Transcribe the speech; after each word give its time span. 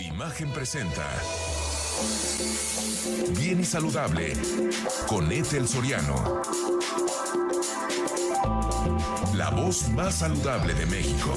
Imagen 0.00 0.50
presenta. 0.50 1.06
Bien 3.38 3.60
y 3.60 3.64
saludable 3.64 4.32
con 5.06 5.30
Ethel 5.30 5.68
Soriano. 5.68 6.42
La 9.34 9.50
voz 9.50 9.90
más 9.90 10.20
saludable 10.20 10.72
de 10.72 10.86
México. 10.86 11.34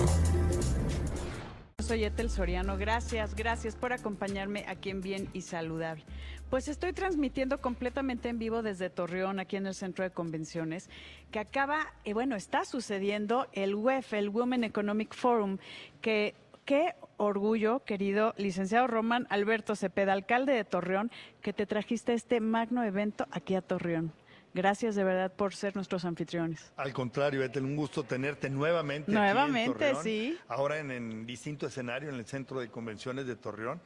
Soy 1.80 2.06
Ethel 2.06 2.30
Soriano, 2.30 2.78
gracias, 2.78 3.36
gracias 3.36 3.76
por 3.76 3.92
acompañarme 3.92 4.64
aquí 4.70 4.90
en 4.90 5.02
Bien 5.02 5.30
y 5.34 5.42
Saludable. 5.42 6.06
Pues 6.50 6.70
estoy 6.70 6.94
transmitiendo 6.94 7.60
completamente 7.60 8.30
en 8.30 8.40
vivo 8.40 8.62
desde 8.62 8.90
Torreón, 8.90 9.42
aquí 9.42 9.58
en 9.58 9.68
el 9.68 9.74
Centro 9.74 10.06
de 10.06 10.12
Convenciones, 10.12 10.90
que 11.32 11.40
acaba, 11.40 11.88
y 12.06 12.14
bueno, 12.14 12.38
está 12.38 12.64
sucediendo 12.64 13.48
el 13.52 13.76
WEF, 13.76 14.14
el 14.14 14.30
Women 14.30 14.64
Economic 14.64 15.14
Forum, 15.14 15.58
que 16.00 16.36
qué 16.66 16.94
orgullo, 17.18 17.84
querido 17.86 18.34
licenciado 18.38 18.88
Román 18.88 19.28
Alberto 19.30 19.76
Cepeda, 19.76 20.14
alcalde 20.14 20.54
de 20.54 20.64
Torreón, 20.64 21.12
que 21.42 21.54
te 21.54 21.66
trajiste 21.66 22.14
este 22.14 22.40
magno 22.40 22.84
evento 22.84 23.28
aquí 23.32 23.56
a 23.56 23.62
Torreón. 23.62 24.12
Gracias 24.54 24.94
de 24.96 25.04
verdad 25.04 25.34
por 25.34 25.56
ser 25.56 25.76
nuestros 25.76 26.06
anfitriones. 26.06 26.72
Al 26.78 26.94
contrario, 26.94 27.44
Ethel, 27.44 27.64
un 27.64 27.76
gusto 27.76 28.04
tenerte 28.04 28.50
nuevamente. 28.50 29.12
Nuevamente, 29.12 29.72
aquí 29.72 29.84
en 29.84 29.94
Torreón, 29.94 30.04
sí. 30.04 30.38
Ahora 30.48 30.78
en, 30.78 30.92
en 30.92 31.26
distinto 31.26 31.66
escenario, 31.66 32.10
en 32.10 32.16
el 32.16 32.26
Centro 32.26 32.60
de 32.60 32.70
Convenciones 32.70 33.26
de 33.26 33.36
Torreón. 33.36 33.82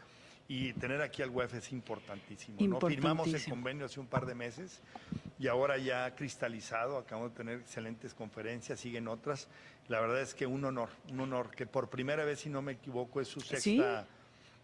Y 0.50 0.72
tener 0.73 1.02
aquí 1.02 1.22
al 1.22 1.30
UEF 1.30 1.55
es 1.55 1.73
importantísimo. 1.73 2.58
¿no? 2.61 2.80
Firmamos 2.80 3.33
el 3.33 3.44
convenio 3.45 3.86
hace 3.86 4.00
un 4.00 4.08
par 4.08 4.25
de 4.25 4.33
meses 4.33 4.81
y 5.39 5.47
ahora 5.47 5.77
ya 5.77 6.13
cristalizado, 6.16 6.97
acabamos 6.97 7.31
de 7.31 7.38
tener 7.38 7.59
excelentes 7.59 8.13
conferencias, 8.13 8.80
siguen 8.80 9.07
otras. 9.07 9.47
La 9.88 9.99
verdad 10.02 10.21
es 10.21 10.33
que 10.33 10.45
un 10.47 10.66
honor, 10.66 10.89
un 11.11 11.19
honor, 11.21 11.52
que 11.52 11.66
por 11.66 11.89
primera 11.89 12.25
vez, 12.25 12.39
si 12.39 12.49
no 12.49 12.61
me 12.61 12.73
equivoco, 12.73 13.21
es 13.21 13.27
su 13.27 13.39
sexta, 13.39 13.59
Sí. 13.61 13.81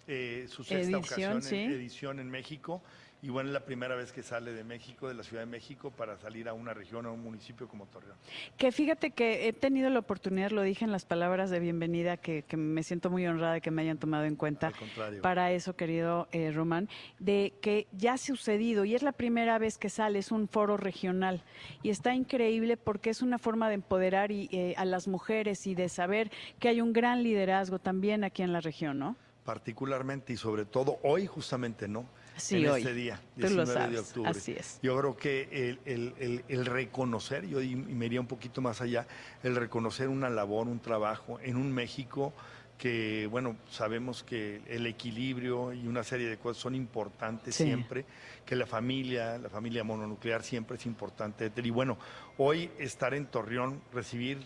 eh, 0.08 0.48
su 0.50 0.64
sexta 0.64 0.98
Edición, 0.98 1.00
ocasión, 1.04 1.42
sí. 1.44 1.58
en, 1.58 1.72
edición 1.72 2.20
en 2.20 2.30
México. 2.30 2.82
Y 3.24 3.30
bueno, 3.30 3.48
es 3.48 3.54
la 3.54 3.62
primera 3.62 3.96
vez 3.96 4.12
que 4.12 4.22
sale 4.22 4.52
de 4.52 4.66
México, 4.66 5.08
de 5.08 5.14
la 5.14 5.24
Ciudad 5.24 5.44
de 5.44 5.50
México, 5.50 5.92
para 5.92 6.18
salir 6.18 6.50
a 6.50 6.54
una 6.54 6.74
región, 6.74 7.06
a 7.06 7.12
un 7.12 7.24
municipio 7.24 7.70
como 7.70 7.86
Torreón. 7.86 8.18
Que 8.58 8.74
fíjate 8.74 9.12
que 9.12 9.48
he 9.48 9.54
tenido 9.54 9.90
la 9.90 10.00
oportunidad, 10.00 10.52
lo 10.52 10.62
dije 10.62 10.84
en 10.84 10.92
las 10.92 11.06
palabras 11.06 11.50
de 11.50 11.62
bienvenida, 11.62 12.18
que, 12.18 12.44
que 12.44 12.58
me 12.58 12.84
siento 12.84 13.10
muy 13.10 13.26
honrada 13.26 13.54
de 13.54 13.62
que 13.62 13.72
me 13.72 13.82
hayan 13.82 13.98
tomado 13.98 14.26
en 14.26 14.36
cuenta 14.36 14.68
Al 14.68 14.76
contrario. 14.76 15.22
para 15.22 15.54
eso, 15.54 15.74
querido 15.78 16.28
eh, 16.34 16.52
Román, 16.52 16.90
de 17.20 17.54
que 17.62 17.88
ya 17.94 18.16
ha 18.16 18.18
sucedido 18.18 18.84
y 18.84 18.94
es 18.94 19.04
la 19.04 19.14
primera 19.14 19.58
vez 19.58 19.78
que 19.78 19.88
sale, 19.88 20.20
es 20.20 20.30
un 20.34 20.50
foro 20.50 20.76
regional 20.76 21.44
y 21.82 21.92
está 21.92 22.14
increíble 22.14 22.76
porque 22.76 23.10
es 23.10 23.22
una 23.22 23.38
forma 23.38 23.70
de 23.70 23.76
empoderar 23.76 24.34
y, 24.34 24.50
eh, 24.52 24.74
a 24.76 24.84
las 24.84 25.08
mujeres 25.08 25.66
y 25.66 25.76
de 25.76 25.88
saber 25.88 26.30
que 26.60 26.68
hay 26.68 26.82
un 26.82 26.92
gran 26.92 27.24
liderazgo 27.24 27.80
también 27.80 28.26
aquí 28.26 28.42
en 28.42 28.52
la 28.52 28.60
región, 28.60 29.00
¿no? 29.00 29.16
particularmente 29.46 30.34
y 30.34 30.38
sobre 30.38 30.66
todo 30.66 31.00
hoy 31.04 31.28
justamente 31.28 31.88
no 31.88 32.06
Sí, 32.38 32.64
en 32.66 32.72
hoy. 32.72 32.82
este 32.82 32.94
día 32.94 33.20
Tú 33.36 33.42
lo 33.42 33.48
19 33.66 33.66
de 33.66 33.74
sabes, 33.74 34.00
octubre 34.00 34.30
así 34.32 34.52
es. 34.54 34.80
yo 34.82 34.98
creo 34.98 35.16
que 35.18 35.48
el, 35.52 35.80
el- 35.86 36.14
el- 36.20 36.44
el 36.48 36.66
reconocer 36.66 37.46
yo 37.48 37.62
y 37.62 37.76
me 37.76 38.06
iría 38.08 38.20
un 38.22 38.28
poquito 38.28 38.62
más 38.62 38.82
allá 38.82 39.06
el 39.44 39.56
reconocer 39.56 40.10
una 40.10 40.30
labor 40.30 40.68
un 40.68 40.80
trabajo 40.80 41.40
en 41.42 41.58
un 41.58 41.72
México 41.72 42.34
que 42.78 43.28
bueno 43.30 43.56
sabemos 43.70 44.24
que 44.24 44.62
el 44.68 44.88
equilibrio 44.88 45.74
y 45.74 45.88
una 45.88 46.04
serie 46.04 46.28
de 46.28 46.38
cosas 46.38 46.62
son 46.62 46.74
importantes 46.76 47.56
Sí. 47.56 47.66
siempre 47.66 48.04
que 48.46 48.56
la 48.56 48.66
familia 48.66 49.38
la 49.38 49.50
familia 49.50 49.84
mononuclear 49.84 50.42
siempre 50.44 50.78
es 50.78 50.86
importante 50.88 51.52
y 51.56 51.70
bueno 51.70 51.98
hoy 52.40 52.72
estar 52.80 53.14
en 53.14 53.28
Torreón 53.28 53.80
recibir 53.94 54.40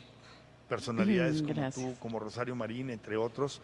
personalidades 0.67 1.41
Mm, 1.41 1.47
como 1.47 1.71
tú 1.71 1.95
como 1.99 2.19
Rosario 2.19 2.55
Marín 2.55 2.89
entre 2.89 3.15
otros 3.15 3.61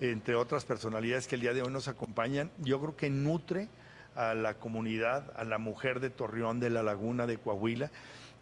entre 0.00 0.34
otras 0.34 0.64
personalidades 0.64 1.26
que 1.26 1.34
el 1.34 1.40
día 1.40 1.52
de 1.52 1.62
hoy 1.62 1.72
nos 1.72 1.88
acompañan, 1.88 2.50
yo 2.58 2.80
creo 2.80 2.96
que 2.96 3.10
nutre 3.10 3.68
a 4.14 4.34
la 4.34 4.54
comunidad, 4.54 5.32
a 5.36 5.44
la 5.44 5.58
mujer 5.58 6.00
de 6.00 6.10
Torreón, 6.10 6.60
de 6.60 6.70
la 6.70 6.82
Laguna, 6.82 7.26
de 7.26 7.38
Coahuila, 7.38 7.90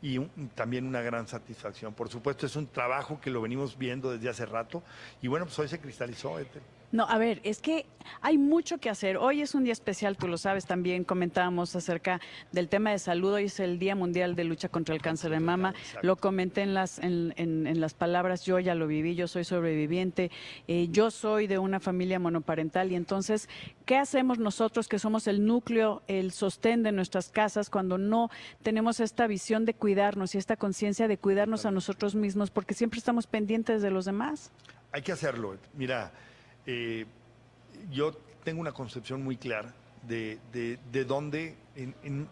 y 0.02 0.18
también 0.54 0.86
una 0.86 1.00
gran 1.00 1.26
satisfacción. 1.26 1.94
Por 1.94 2.08
supuesto, 2.08 2.46
es 2.46 2.56
un 2.56 2.66
trabajo 2.66 3.20
que 3.20 3.30
lo 3.30 3.40
venimos 3.40 3.76
viendo 3.78 4.10
desde 4.12 4.28
hace 4.28 4.46
rato, 4.46 4.82
y 5.22 5.28
bueno, 5.28 5.46
pues 5.46 5.58
hoy 5.58 5.68
se 5.68 5.80
cristalizó. 5.80 6.38
Ethel. 6.38 6.62
No, 6.92 7.04
a 7.08 7.18
ver, 7.18 7.40
es 7.42 7.60
que 7.60 7.84
hay 8.22 8.38
mucho 8.38 8.78
que 8.78 8.88
hacer. 8.88 9.16
Hoy 9.16 9.42
es 9.42 9.54
un 9.56 9.64
día 9.64 9.72
especial, 9.72 10.16
tú 10.16 10.28
lo 10.28 10.38
sabes, 10.38 10.66
también 10.66 11.02
comentábamos 11.02 11.74
acerca 11.74 12.20
del 12.52 12.68
tema 12.68 12.92
de 12.92 12.98
salud. 13.00 13.34
Hoy 13.34 13.44
es 13.46 13.58
el 13.58 13.78
Día 13.80 13.96
Mundial 13.96 14.36
de 14.36 14.44
Lucha 14.44 14.68
contra 14.68 14.94
el 14.94 15.02
Cáncer 15.02 15.32
de 15.32 15.40
Mama. 15.40 15.70
Exacto. 15.76 16.06
Lo 16.06 16.16
comenté 16.16 16.62
en 16.62 16.74
las, 16.74 17.00
en, 17.00 17.34
en- 17.36 17.66
en 17.66 17.80
las 17.80 17.94
palabras, 17.94 18.44
yo 18.44 18.60
ya 18.60 18.74
lo 18.76 18.86
viví, 18.86 19.16
yo 19.16 19.26
soy 19.26 19.42
sobreviviente, 19.44 20.30
eh, 20.68 20.86
yo 20.90 21.10
soy 21.10 21.48
de 21.48 21.58
una 21.58 21.80
familia 21.80 22.18
monoparental 22.20 22.92
y 22.92 22.94
entonces, 22.94 23.48
¿qué 23.84 23.96
hacemos 23.96 24.38
nosotros 24.38 24.86
que 24.88 24.98
somos 25.00 25.26
el 25.26 25.44
núcleo, 25.44 26.02
el 26.06 26.30
sostén 26.30 26.82
de 26.84 26.92
nuestras 26.92 27.30
casas 27.30 27.68
cuando 27.68 27.98
no 27.98 28.30
tenemos 28.62 29.00
esta 29.00 29.26
visión 29.26 29.64
de 29.64 29.74
cuidarnos 29.74 30.34
y 30.34 30.38
esta 30.38 30.56
conciencia 30.56 31.08
de 31.08 31.18
cuidarnos 31.18 31.66
a 31.66 31.72
nosotros 31.72 32.14
mismos 32.14 32.50
porque 32.50 32.74
siempre 32.74 32.98
estamos 32.98 33.26
pendientes 33.26 33.82
de 33.82 33.90
los 33.90 34.04
demás? 34.04 34.52
Hay 34.92 35.02
que 35.02 35.10
hacerlo. 35.12 35.56
Mira, 35.74 36.12
eh, 36.66 37.06
yo 37.90 38.12
tengo 38.44 38.60
una 38.60 38.72
concepción 38.72 39.22
muy 39.22 39.36
clara 39.36 39.74
de, 40.06 40.38
de, 40.52 40.78
de 40.92 41.04
dónde... 41.04 41.56
en- 41.74 41.94
en- 42.02 42.28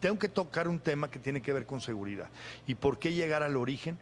tengo 0.00 0.18
que 0.18 0.28
tocar 0.28 0.66
un 0.66 0.80
tema 0.80 1.08
que 1.10 1.18
tiene 1.20 1.40
que 1.40 1.52
ver 1.52 1.64
con 1.64 1.80
seguridad. 1.80 2.28
¿Y 2.66 2.74
por 2.74 2.98
qué 2.98 3.12
llegar 3.12 3.42
al 3.42 3.56
origen? 3.56 3.98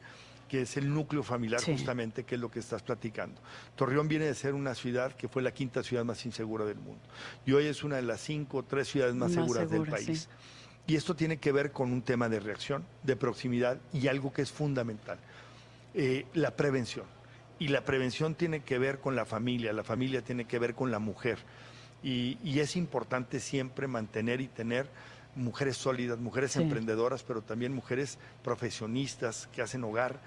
que 0.48 0.62
es 0.62 0.76
el 0.76 0.92
núcleo 0.92 1.22
familiar 1.22 1.60
Sí. 1.60 1.70
justamente, 1.70 2.24
que 2.24 2.34
es 2.34 2.40
lo 2.40 2.50
que 2.50 2.58
estás 2.58 2.82
platicando. 2.82 3.40
Torreón 3.76 4.08
viene 4.08 4.24
de 4.24 4.34
ser 4.34 4.54
una 4.54 4.74
ciudad 4.74 5.12
que 5.12 5.28
fue 5.28 5.42
la 5.42 5.52
quinta 5.52 5.84
ciudad 5.84 6.04
más 6.04 6.26
insegura 6.26 6.64
del 6.64 6.78
mundo. 6.78 7.00
Y 7.46 7.52
hoy 7.52 7.66
es 7.66 7.84
una 7.84 7.94
de 7.94 8.02
las 8.02 8.20
cinco 8.20 8.56
o 8.58 8.62
tres 8.64 8.88
ciudades 8.88 9.14
más, 9.14 9.30
Más 9.30 9.44
seguras 9.44 9.68
segura, 9.70 9.92
del 9.96 10.04
país. 10.06 10.22
sí. 10.22 10.28
Y 10.88 10.96
esto 10.96 11.14
tiene 11.14 11.36
que 11.36 11.52
ver 11.52 11.70
con 11.70 11.92
un 11.92 12.02
tema 12.02 12.28
de 12.28 12.40
reacción, 12.40 12.84
de 13.04 13.14
proximidad 13.14 13.78
y 13.92 14.08
algo 14.08 14.32
que 14.32 14.42
es 14.42 14.50
fundamental, 14.50 15.20
eh, 15.94 16.26
la 16.34 16.50
prevención. 16.56 17.06
Y 17.60 17.68
la 17.68 17.84
prevención 17.84 18.34
tiene 18.34 18.60
que 18.60 18.78
ver 18.78 18.98
con 18.98 19.14
la 19.14 19.24
familia, 19.24 19.72
la 19.72 19.84
familia 19.84 20.22
tiene 20.22 20.46
que 20.46 20.58
ver 20.58 20.74
con 20.74 20.90
la 20.90 20.98
mujer. 20.98 21.38
Y, 22.02 22.38
y 22.42 22.58
es 22.60 22.74
importante 22.74 23.38
siempre 23.38 23.86
mantener 23.86 24.40
y 24.40 24.48
tener 24.48 24.88
mujeres 25.36 25.76
sólidas, 25.76 26.18
mujeres 26.18 26.52
Sí. 26.52 26.62
emprendedoras, 26.62 27.22
pero 27.22 27.42
también 27.42 27.72
mujeres 27.72 28.18
profesionistas 28.42 29.46
que 29.54 29.62
hacen 29.62 29.84
hogar, 29.84 30.20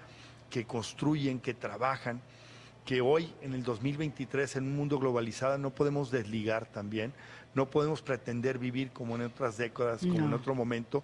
que 0.50 0.66
construyen, 0.66 1.40
que 1.40 1.54
trabajan, 1.54 2.22
que 2.86 3.02
hoy 3.02 3.34
en 3.42 3.54
el 3.54 3.64
2023 3.64 4.56
en 4.58 4.66
un 4.66 4.76
mundo 4.76 5.00
globalizado 5.00 5.58
no 5.58 5.72
podemos 5.72 6.12
desligar 6.12 6.68
también, 6.68 7.14
no 7.56 7.70
podemos 7.70 8.02
pretender 8.02 8.60
vivir 8.60 8.92
como 8.92 9.16
en 9.16 9.22
otras 9.24 9.58
décadas, 9.58 10.02
como 10.02 10.26
en 10.26 10.34
otro 10.34 10.54
momento, 10.56 11.04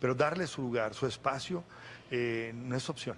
pero 0.00 0.14
darle 0.14 0.46
su 0.46 0.62
lugar, 0.62 0.94
su 0.94 1.06
espacio, 1.06 1.62
eh, 2.10 2.52
no 2.54 2.74
es 2.76 2.88
opción. 2.88 3.16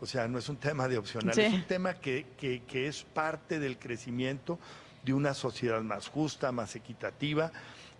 O 0.00 0.06
sea, 0.06 0.26
no 0.28 0.38
es 0.38 0.48
un 0.48 0.56
tema 0.56 0.88
de 0.88 0.96
opcional, 0.98 1.34
Sí. 1.34 1.42
es 1.42 1.52
un 1.52 1.64
tema 1.64 1.94
que, 1.94 2.26
que- 2.38 2.62
que 2.62 2.86
es 2.86 3.02
parte 3.02 3.58
del 3.58 3.78
crecimiento 3.78 4.58
de 5.04 5.12
una 5.12 5.34
sociedad 5.34 5.80
más 5.82 6.08
justa, 6.08 6.52
más 6.52 6.74
equitativa, 6.76 7.52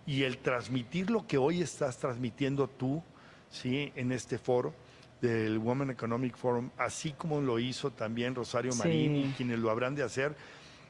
y 0.05 0.23
el 0.23 0.39
transmitir 0.39 1.11
lo 1.11 1.27
que 1.27 1.37
hoy 1.37 1.61
estás 1.61 1.97
transmitiendo 1.97 2.67
tú, 2.67 3.03
¿sí? 3.51 3.91
En 3.95 4.11
este 4.11 4.37
foro 4.39 4.73
del 5.21 5.59
Women 5.59 5.91
Economic 5.91 6.35
Forum, 6.35 6.71
así 6.77 7.11
como 7.11 7.39
lo 7.41 7.59
hizo 7.59 7.91
también 7.91 8.33
Rosario 8.33 8.71
Sí. 8.71 8.79
Marín 8.79 9.15
y 9.15 9.33
quienes 9.37 9.59
lo 9.59 9.69
habrán 9.69 9.93
de 9.93 10.01
hacer 10.01 10.35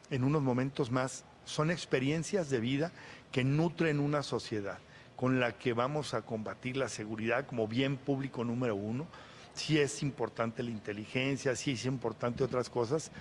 en 0.10 0.24
unos 0.24 0.42
momentos 0.42 0.92
más, 0.92 1.26
son 1.44 1.72
experiencias 1.72 2.50
de 2.50 2.60
vida 2.62 2.92
que 3.34 3.44
nutren 3.44 4.00
una 4.00 4.24
sociedad 4.24 4.78
con 5.18 5.40
la 5.42 5.52
que 5.58 5.74
vamos 5.74 6.14
a 6.14 6.22
combatir 6.22 6.78
la 6.78 6.88
seguridad 6.88 7.46
como 7.46 7.68
bien 7.68 7.98
público 7.98 8.44
número 8.46 8.76
uno. 8.76 9.08
Sí 9.54 9.78
es 9.78 10.02
importante 10.02 10.64
la 10.64 10.72
inteligencia, 10.72 11.56
sí 11.56 11.72
es 11.72 11.86
importante 11.86 12.44
otras 12.44 12.70
cosas, 12.70 13.12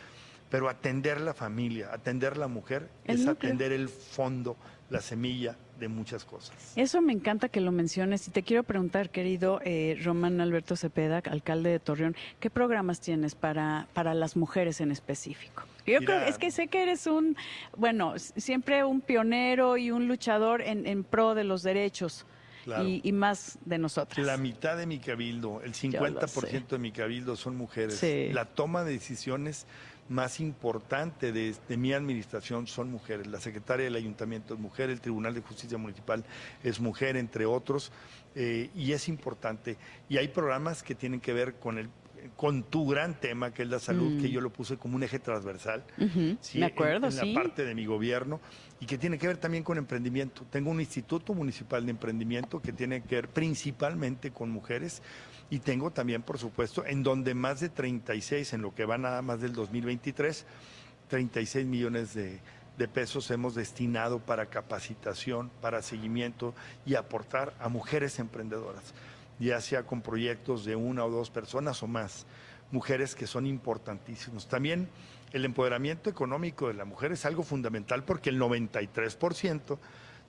pero 0.51 0.69
atender 0.69 1.21
la 1.21 1.35
familia, 1.35 1.91
atender 1.93 2.37
la 2.37 2.49
mujer, 2.49 2.89
es 3.05 3.27
atender 3.27 3.73
el 3.73 3.89
fondo, 3.89 4.57
la 4.91 5.01
semilla 5.01 5.57
de 5.79 5.89
muchas 5.89 6.25
cosas. 6.25 6.73
Eso 6.77 7.01
me 7.01 7.13
encanta 7.13 7.49
que 7.49 7.61
lo 7.61 7.73
menciones 7.73 8.29
y 8.29 8.31
te 8.31 8.43
quiero 8.43 8.65
preguntar, 8.65 9.11
querido 9.11 9.61
eh, 9.65 9.99
Román 10.05 10.41
Alberto 10.41 10.77
Cepeda, 10.77 11.23
alcalde 11.31 11.71
de 11.71 11.79
Torreón, 11.79 12.17
¿qué 12.39 12.51
programas 12.51 13.01
tienes 13.01 13.35
para, 13.35 13.89
para 13.95 14.13
las 14.15 14.37
mujeres 14.37 14.81
en 14.81 14.91
específico? 14.91 15.63
Yo 15.87 16.01
creo, 16.01 16.21
es 16.21 16.39
que 16.39 16.51
sé 16.51 16.69
que 16.69 16.83
eres 16.83 17.07
un, 17.07 17.37
bueno, 17.77 18.15
siempre 18.19 18.85
un 18.85 19.01
pionero 19.01 19.77
y 19.77 19.91
un 19.91 20.07
luchador 20.07 20.63
en, 20.63 21.05
pro 21.05 21.35
de 21.35 21.45
los 21.45 21.63
derechos. 21.63 22.27
Y, 22.67 23.13
más 23.13 23.59
de 23.65 23.79
nosotros. 23.79 24.25
La 24.25 24.37
mitad 24.37 24.77
de 24.77 24.87
mi 24.87 24.99
cabildo, 24.99 25.61
el 25.63 25.73
50% 25.73 26.69
de 26.69 26.79
mi 26.79 26.93
cabildo 26.93 27.37
son 27.37 27.57
mujeres. 27.57 28.03
La 28.35 28.45
toma 28.45 28.85
de 28.85 28.93
decisiones 28.93 29.67
más 30.11 30.41
importante 30.41 31.31
de, 31.33 31.55
mi 31.77 31.93
administración 31.93 32.67
son 32.67 32.91
mujeres. 32.91 33.29
La 33.29 33.41
secretaria 33.41 33.85
del 33.85 33.95
ayuntamiento 33.95 34.55
es 34.55 34.61
mujer, 34.61 34.91
el 34.91 35.01
Tribunal 35.01 35.35
de 35.35 35.41
Justicia 35.41 35.79
Municipal 35.79 36.25
es 36.65 36.81
mujer, 36.81 37.17
entre 37.17 37.47
otros, 37.47 37.93
eh, 38.35 38.71
y 38.75 38.93
es 38.93 39.09
importante. 39.09 39.77
Y 40.09 40.19
hay 40.19 40.27
programas 40.29 40.83
que 40.83 40.97
tienen 40.97 41.21
que 41.21 41.33
ver 41.33 41.55
con 41.55 41.79
el 41.79 41.89
con 42.37 42.63
tu 42.65 42.89
gran 42.89 43.19
tema, 43.21 43.53
que 43.53 43.63
es 43.63 43.69
la 43.69 43.79
salud, 43.79 44.21
que 44.21 44.29
mm. 44.29 44.33
yo 44.33 44.41
lo 44.41 44.51
puse 44.51 44.77
como 44.77 44.97
un 44.97 45.03
eje 45.03 45.19
transversal, 45.19 45.85
¿sí? 46.41 46.63
acuerdo, 46.63 47.09
en, 47.09 47.17
la 47.17 47.41
parte 47.41 47.65
de 47.65 47.75
mi 47.75 47.87
gobierno, 47.87 48.41
y 48.81 48.87
que 48.87 48.99
tiene 48.99 49.19
que 49.19 49.27
ver 49.27 49.37
también 49.37 49.65
con 49.65 49.79
emprendimiento. 49.79 50.45
Tengo 50.51 50.71
un 50.71 50.81
instituto 50.81 51.35
municipal 51.35 51.85
de 51.85 51.91
emprendimiento 51.91 52.61
que 52.61 52.73
tiene 52.73 53.03
que 53.03 53.17
ver 53.17 53.29
principalmente 53.29 54.31
con 54.31 54.51
mujeres, 54.51 55.03
y 55.51 55.59
tengo 55.59 55.91
también, 55.91 56.23
por 56.23 56.39
supuesto, 56.39 56.85
en 56.87 57.03
donde 57.03 57.35
más 57.35 57.61
de 57.61 57.69
36, 57.69 58.53
en 58.53 58.63
lo 58.63 58.75
que 58.75 58.85
va 58.85 58.99
nada 58.99 59.21
más 59.23 59.41
del 59.41 59.53
2023, 59.53 60.47
36 61.09 61.67
millones 61.67 62.15
de, 62.15 62.41
de 62.81 62.89
pesos 62.89 63.31
hemos 63.31 63.55
destinado 63.55 64.21
para 64.21 64.47
capacitación, 64.47 65.51
para 65.61 65.83
seguimiento 65.83 66.55
y 66.87 66.95
aportar 66.95 67.53
a 67.61 67.69
mujeres 67.69 68.19
emprendedoras, 68.19 68.95
ya 69.41 69.61
sea 69.61 69.85
con 69.85 70.03
proyectos 70.03 70.65
de 70.65 70.77
una 70.77 71.05
o 71.05 71.11
dos 71.11 71.31
personas 71.31 71.83
o 71.83 71.87
más, 71.87 72.27
mujeres 72.71 73.15
que 73.15 73.27
son 73.27 73.47
importantísimos. 73.47 74.49
También 74.49 74.89
el 75.33 75.45
empoderamiento 75.45 76.11
económico 76.11 76.69
de 76.69 76.75
la 76.75 76.85
mujer 76.85 77.13
es 77.13 77.25
algo 77.25 77.43
fundamental 77.43 78.05
porque 78.05 78.31
el 78.31 78.41
93% 78.41 79.79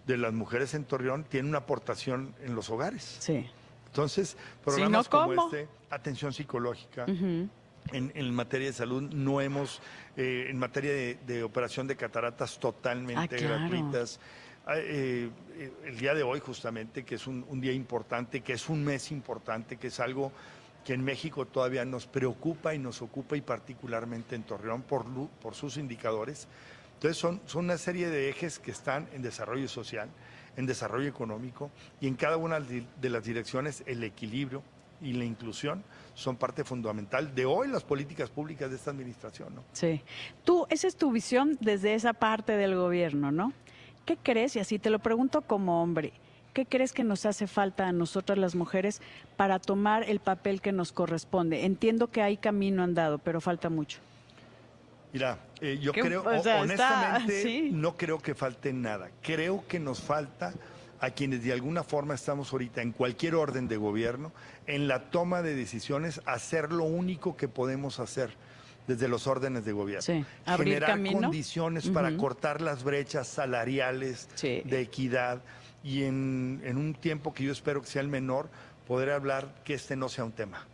de 0.08 0.18
las 0.18 0.34
mujeres 0.34 0.74
en 0.74 0.86
Torreón 0.86 1.24
tienen 1.26 1.50
una 1.50 1.60
aportación 1.60 2.34
en 2.44 2.56
los 2.56 2.70
hogares. 2.70 3.18
Sí. 3.20 3.46
Entonces, 3.88 4.38
programas 4.64 5.10
como 5.10 5.34
este, 5.34 5.68
atención 5.90 6.32
psicológica, 6.32 7.06
en, 7.92 8.34
materia 8.34 8.68
de 8.68 8.74
salud 8.74 9.02
no 9.02 9.42
hemos, 9.42 9.82
eh, 10.16 10.48
en 10.50 10.58
materia 10.58 11.18
de, 11.26 11.44
operación 11.44 11.88
de 11.88 11.98
cataratas 11.98 12.58
totalmente 12.58 13.36
ah, 13.36 13.40
gratuitas. 13.40 14.20
Ah, 14.72 14.78
eh, 14.78 15.30
eh, 15.58 15.72
el 15.84 15.98
día 15.98 16.14
de 16.14 16.24
hoy 16.24 16.40
justamente, 16.40 17.04
que 17.04 17.16
es 17.16 17.28
un, 17.28 17.60
día 17.60 17.74
importante, 17.74 18.40
que 18.40 18.54
es 18.54 18.70
un 18.70 18.86
mes 18.86 19.12
importante, 19.12 19.76
que 19.76 19.88
es 19.88 20.00
algo 20.00 20.32
que 20.86 20.94
en 20.94 21.04
México 21.04 21.46
todavía 21.46 21.84
nos 21.84 22.08
preocupa 22.08 22.74
y 22.74 22.80
nos 22.80 23.02
ocupa 23.02 23.36
y 23.36 23.42
particularmente 23.42 24.34
en 24.34 24.44
Torreón 24.44 24.84
por, 24.84 25.06
por 25.42 25.56
sus 25.56 25.76
indicadores. 25.76 26.48
Entonces 26.94 27.18
son, 27.18 27.42
son 27.48 27.66
una 27.66 27.78
serie 27.78 28.10
de 28.10 28.30
ejes 28.30 28.60
que 28.60 28.72
están 28.72 29.10
en 29.14 29.22
desarrollo 29.22 29.68
social 29.68 30.10
en 30.58 30.66
desarrollo 30.66 31.08
económico 31.08 31.72
y 32.02 32.08
en 32.08 32.16
cada 32.16 32.36
una 32.36 32.60
de 32.60 33.10
las 33.10 33.24
direcciones 33.24 33.84
el 33.86 34.04
equilibrio 34.04 34.64
y 35.02 35.14
la 35.14 35.24
inclusión 35.24 35.84
son 36.14 36.36
parte 36.36 36.64
fundamental 36.64 37.34
de 37.34 37.46
hoy 37.46 37.68
las 37.70 37.84
políticas 37.84 38.30
públicas 38.30 38.70
de 38.70 38.76
esta 38.76 38.92
administración. 38.92 39.54
Sí. 39.72 40.02
Tú, 40.44 40.68
esa 40.70 40.88
es 40.88 40.96
tu 40.96 41.12
visión 41.12 41.58
desde 41.62 41.94
esa 41.94 42.14
parte 42.14 42.54
del 42.54 42.76
gobierno, 42.76 43.32
¿no? 43.32 43.54
¿Qué 44.06 44.18
crees? 44.18 44.56
Y 44.56 44.60
así 44.60 44.80
te 44.80 44.90
lo 44.90 45.00
pregunto 45.00 45.42
como 45.42 45.82
hombre. 45.82 46.14
¿Qué 46.54 46.66
crees 46.66 46.92
que 46.92 47.04
nos 47.04 47.26
hace 47.26 47.48
falta 47.48 47.88
a 47.88 47.92
nosotras 47.94 48.38
las 48.38 48.56
mujeres 48.56 49.02
para 49.38 49.60
tomar 49.60 50.10
el 50.10 50.20
papel 50.20 50.60
que 50.60 50.74
nos 50.74 50.92
corresponde? 50.92 51.66
Entiendo 51.66 52.08
que 52.08 52.22
hay 52.22 52.36
camino 52.38 52.84
andado, 52.84 53.20
pero 53.20 53.40
falta 53.40 53.70
mucho. 53.70 54.00
Mira, 55.14 55.40
eh, 55.62 55.78
yo 55.82 55.94
creo, 55.94 56.24
honestamente, 56.24 57.70
no 57.72 57.96
creo 57.96 58.20
que 58.20 58.36
falte 58.36 58.74
nada. 58.74 59.12
Creo 59.22 59.64
que 59.68 59.80
nos 59.80 60.02
falta 60.02 60.54
a 61.00 61.10
quienes 61.10 61.44
de 61.44 61.52
alguna 61.52 61.84
forma 61.84 62.14
estamos 62.14 62.52
ahorita 62.52 62.82
en 62.82 62.92
cualquier 62.92 63.36
orden 63.36 63.68
de 63.68 63.78
gobierno, 63.78 64.32
en 64.68 64.88
la 64.88 65.10
toma 65.10 65.42
de 65.42 65.56
decisiones, 65.56 66.22
hacer 66.26 66.72
lo 66.72 66.84
único 66.84 67.36
que 67.36 67.48
podemos 67.48 68.00
hacer 68.00 68.32
desde 68.88 69.08
los 69.08 69.28
órdenes 69.28 69.66
de 69.66 69.72
gobierno. 69.72 70.02
Sí. 70.02 70.26
Generar 70.46 71.02
condiciones 71.12 71.90
para 71.90 72.16
cortar 72.18 72.62
las 72.62 72.84
brechas 72.84 73.28
salariales 73.28 74.28
de 74.42 74.82
equidad 74.82 75.42
y 75.84 76.04
en, 76.04 76.62
un 76.76 76.94
tiempo 76.94 77.34
que 77.34 77.44
yo 77.44 77.52
espero 77.52 77.82
que 77.82 77.88
sea 77.88 78.02
el 78.02 78.08
menor, 78.08 78.50
poder 78.88 79.12
hablar 79.12 79.54
que 79.64 79.74
este 79.74 79.96
no 79.96 80.10
sea 80.10 80.24
un 80.24 80.32
tema. 80.32 80.66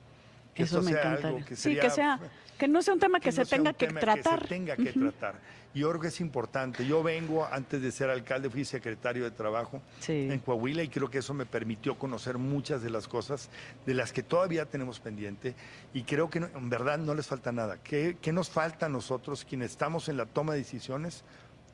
Que 0.54 0.64
Eso 0.64 0.82
me 0.82 0.92
sea 0.92 1.12
algo 1.12 1.46
que 1.46 1.56
sí, 1.56 1.76
que 1.76 1.90
sea 1.90 2.20
que 2.58 2.68
no 2.68 2.82
sea 2.82 2.94
un 2.96 3.00
tema 3.00 3.20
que, 3.20 3.32
se 3.32 3.46
tenga 3.46 3.74
que 3.74 3.88
tratar. 3.88 4.40
Que 4.40 4.48
se 4.48 4.48
tenga 4.48 4.76
que 4.76 4.92
tratar. 4.92 5.36
Y 5.78 5.82
yo 5.82 5.90
creo 5.90 6.02
que 6.02 6.08
es 6.08 6.22
importante. 6.22 6.88
Yo 6.88 7.04
vengo, 7.04 7.46
antes 7.46 7.80
de 7.84 7.92
ser 7.92 8.10
alcalde, 8.10 8.50
fui 8.50 8.66
secretario 8.66 9.24
de 9.26 9.30
Trabajo 9.30 9.80
en 10.08 10.40
Coahuila 10.40 10.82
y 10.82 10.88
creo 10.88 11.12
que 11.12 11.20
eso 11.20 11.36
me 11.36 11.46
permitió 11.46 12.00
conocer 12.00 12.40
muchas 12.40 12.82
de 12.82 12.90
las 12.90 13.08
cosas 13.08 13.52
de 13.86 13.94
las 13.94 14.12
que 14.12 14.24
todavía 14.24 14.66
tenemos 14.66 15.00
pendiente. 15.00 15.54
Y 15.94 16.02
creo 16.02 16.32
que 16.32 16.40
en 16.40 16.70
verdad 16.72 16.98
no 16.98 17.14
les 17.14 17.28
falta 17.28 17.52
nada. 17.52 17.78
¿Qué, 17.84 18.18
¿Qué 18.20 18.34
nos 18.34 18.50
falta 18.50 18.88
a 18.88 18.90
nosotros, 18.90 19.46
quienes 19.48 19.70
estamos 19.70 20.10
en 20.10 20.18
la 20.18 20.26
toma 20.26 20.54
de 20.54 20.60
decisiones? 20.60 21.24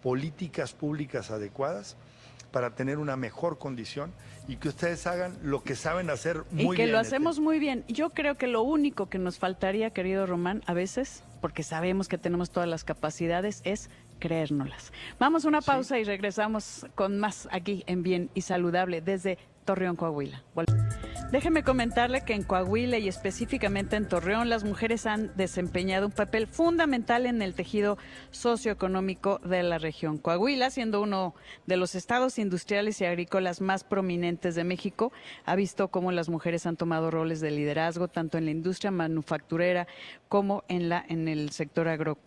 Políticas 0.01 0.73
públicas 0.73 1.31
adecuadas 1.31 1.95
para 2.51 2.75
tener 2.75 2.97
una 2.97 3.15
mejor 3.15 3.57
condición 3.57 4.11
y 4.49 4.57
que 4.57 4.67
ustedes 4.67 5.07
hagan 5.07 5.37
lo 5.43 5.63
que 5.63 5.77
saben 5.77 6.09
hacer 6.09 6.43
muy 6.51 6.57
bien. 6.57 6.73
Y 6.73 6.75
que 6.75 6.87
lo 6.87 6.99
hacemos 6.99 7.39
muy 7.39 7.57
bien. 7.57 7.85
Yo 7.87 8.09
creo 8.09 8.35
que 8.35 8.47
lo 8.47 8.63
único 8.63 9.07
que 9.07 9.17
nos 9.17 9.39
faltaría, 9.39 9.91
querido 9.91 10.25
Román, 10.25 10.61
a 10.65 10.73
veces, 10.73 11.23
porque 11.43 11.61
sabemos 11.61 12.07
que 12.07 12.17
tenemos 12.17 12.51
todas 12.51 12.69
las 12.69 12.85
capacidades, 12.85 13.61
es 13.65 13.89
creérnoslas. 14.19 14.93
Vamos 15.19 15.43
a 15.43 15.49
una 15.49 15.59
pausa 15.59 15.99
y 15.99 16.05
regresamos 16.05 16.85
con 16.95 17.19
más 17.19 17.49
aquí 17.51 17.83
en 17.85 18.01
Bien 18.01 18.29
y 18.33 18.43
Saludable 18.43 19.01
desde 19.01 19.37
Torreón, 19.65 19.97
Coahuila. 19.97 20.41
Déjeme 21.33 21.63
comentarle 21.63 22.21
que 22.21 22.35
en 22.35 22.43
Coahuila 22.43 22.99
y 22.99 23.07
específicamente 23.07 23.95
en 23.95 24.07
Torreón 24.07 24.49
las 24.49 24.63
mujeres 24.63 25.07
han 25.07 25.35
desempeñado 25.35 26.05
un 26.05 26.11
papel 26.11 26.45
fundamental 26.45 27.25
en 27.25 27.41
el 27.41 27.55
tejido 27.55 27.97
socioeconómico 28.29 29.39
de 29.39 29.63
la 29.63 29.79
región. 29.79 30.19
Coahuila, 30.19 30.69
siendo 30.69 31.01
uno 31.01 31.33
de 31.65 31.77
los 31.77 31.95
estados 31.95 32.37
industriales 32.37 33.01
y 33.01 33.05
agrícolas 33.05 33.61
más 33.61 33.83
prominentes 33.83 34.53
de 34.53 34.63
México, 34.63 35.11
ha 35.43 35.55
visto 35.55 35.87
cómo 35.87 36.11
las 36.11 36.29
mujeres 36.29 36.67
han 36.67 36.77
tomado 36.77 37.09
roles 37.09 37.41
de 37.41 37.49
liderazgo 37.49 38.07
tanto 38.09 38.37
en 38.37 38.45
la 38.45 38.51
industria 38.51 38.91
manufacturera 38.91 39.87
como 40.29 40.63
en 40.67 40.87
la 40.87 41.03
en 41.09 41.27
el 41.27 41.49
sector 41.49 41.87
agro, 41.87 42.19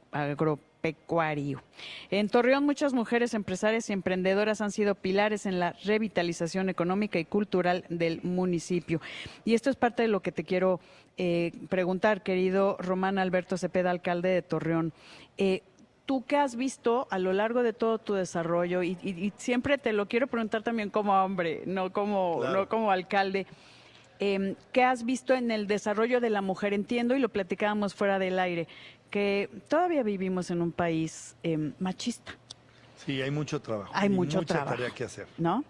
en 2.10 2.28
Torreón, 2.28 2.64
muchas 2.64 2.92
mujeres 2.92 3.34
empresarias 3.34 3.90
y 3.90 3.92
emprendedoras 3.92 4.60
han 4.60 4.70
sido 4.70 4.94
pilares 4.94 5.46
en 5.46 5.58
la 5.58 5.72
revitalización 5.84 6.68
económica 6.68 7.18
y 7.18 7.24
cultural 7.24 7.84
del 7.88 8.20
municipio. 8.22 9.00
Y 9.44 9.54
esto 9.54 9.70
es 9.70 9.76
parte 9.76 10.02
de 10.02 10.08
lo 10.08 10.20
que 10.20 10.32
te 10.32 10.44
quiero 10.44 10.80
eh, 11.16 11.52
preguntar, 11.68 12.22
querido 12.22 12.76
Román 12.78 13.18
Alberto 13.18 13.56
Cepeda, 13.56 13.90
alcalde 13.90 14.28
de 14.28 14.42
Torreón. 14.42 14.92
Eh, 15.38 15.62
tú 16.06 16.24
qué 16.26 16.36
has 16.36 16.56
visto 16.56 17.08
a 17.10 17.18
lo 17.18 17.32
largo 17.32 17.62
de 17.62 17.72
todo 17.72 17.98
tu 17.98 18.14
desarrollo, 18.14 18.82
y, 18.82 19.32
siempre 19.36 19.78
te 19.78 19.92
lo 19.92 20.06
quiero 20.06 20.28
preguntar 20.28 20.62
también 20.62 20.90
como 20.90 21.12
hombre, 21.12 21.62
no 21.66 21.92
como, 21.92 22.42
no 22.44 22.68
como 22.68 22.90
alcalde, 22.90 23.46
eh, 24.20 24.54
¿qué 24.72 24.84
has 24.84 25.04
visto 25.04 25.34
en 25.34 25.50
el 25.50 25.66
desarrollo 25.66 26.20
de 26.20 26.30
la 26.30 26.42
mujer? 26.42 26.72
Entiendo 26.74 27.14
y 27.14 27.18
lo 27.18 27.28
platicábamos 27.28 27.94
fuera 27.94 28.18
del 28.18 28.38
aire 28.38 28.68
que 29.10 29.48
todavía 29.68 30.02
vivimos 30.02 30.50
en 30.50 30.62
un 30.62 30.72
país 30.72 31.36
em, 31.42 31.72
machista. 31.78 32.34
Sí, 33.04 33.22
hay 33.22 33.30
mucho 33.30 33.60
trabajo. 33.60 33.90
Hay 33.94 34.08
mucho 34.08 34.38
mucha 34.38 34.54
trabajo, 34.54 34.76
tarea 34.76 34.90
que 34.90 35.04
hacer. 35.04 35.26
¿No? 35.38 35.64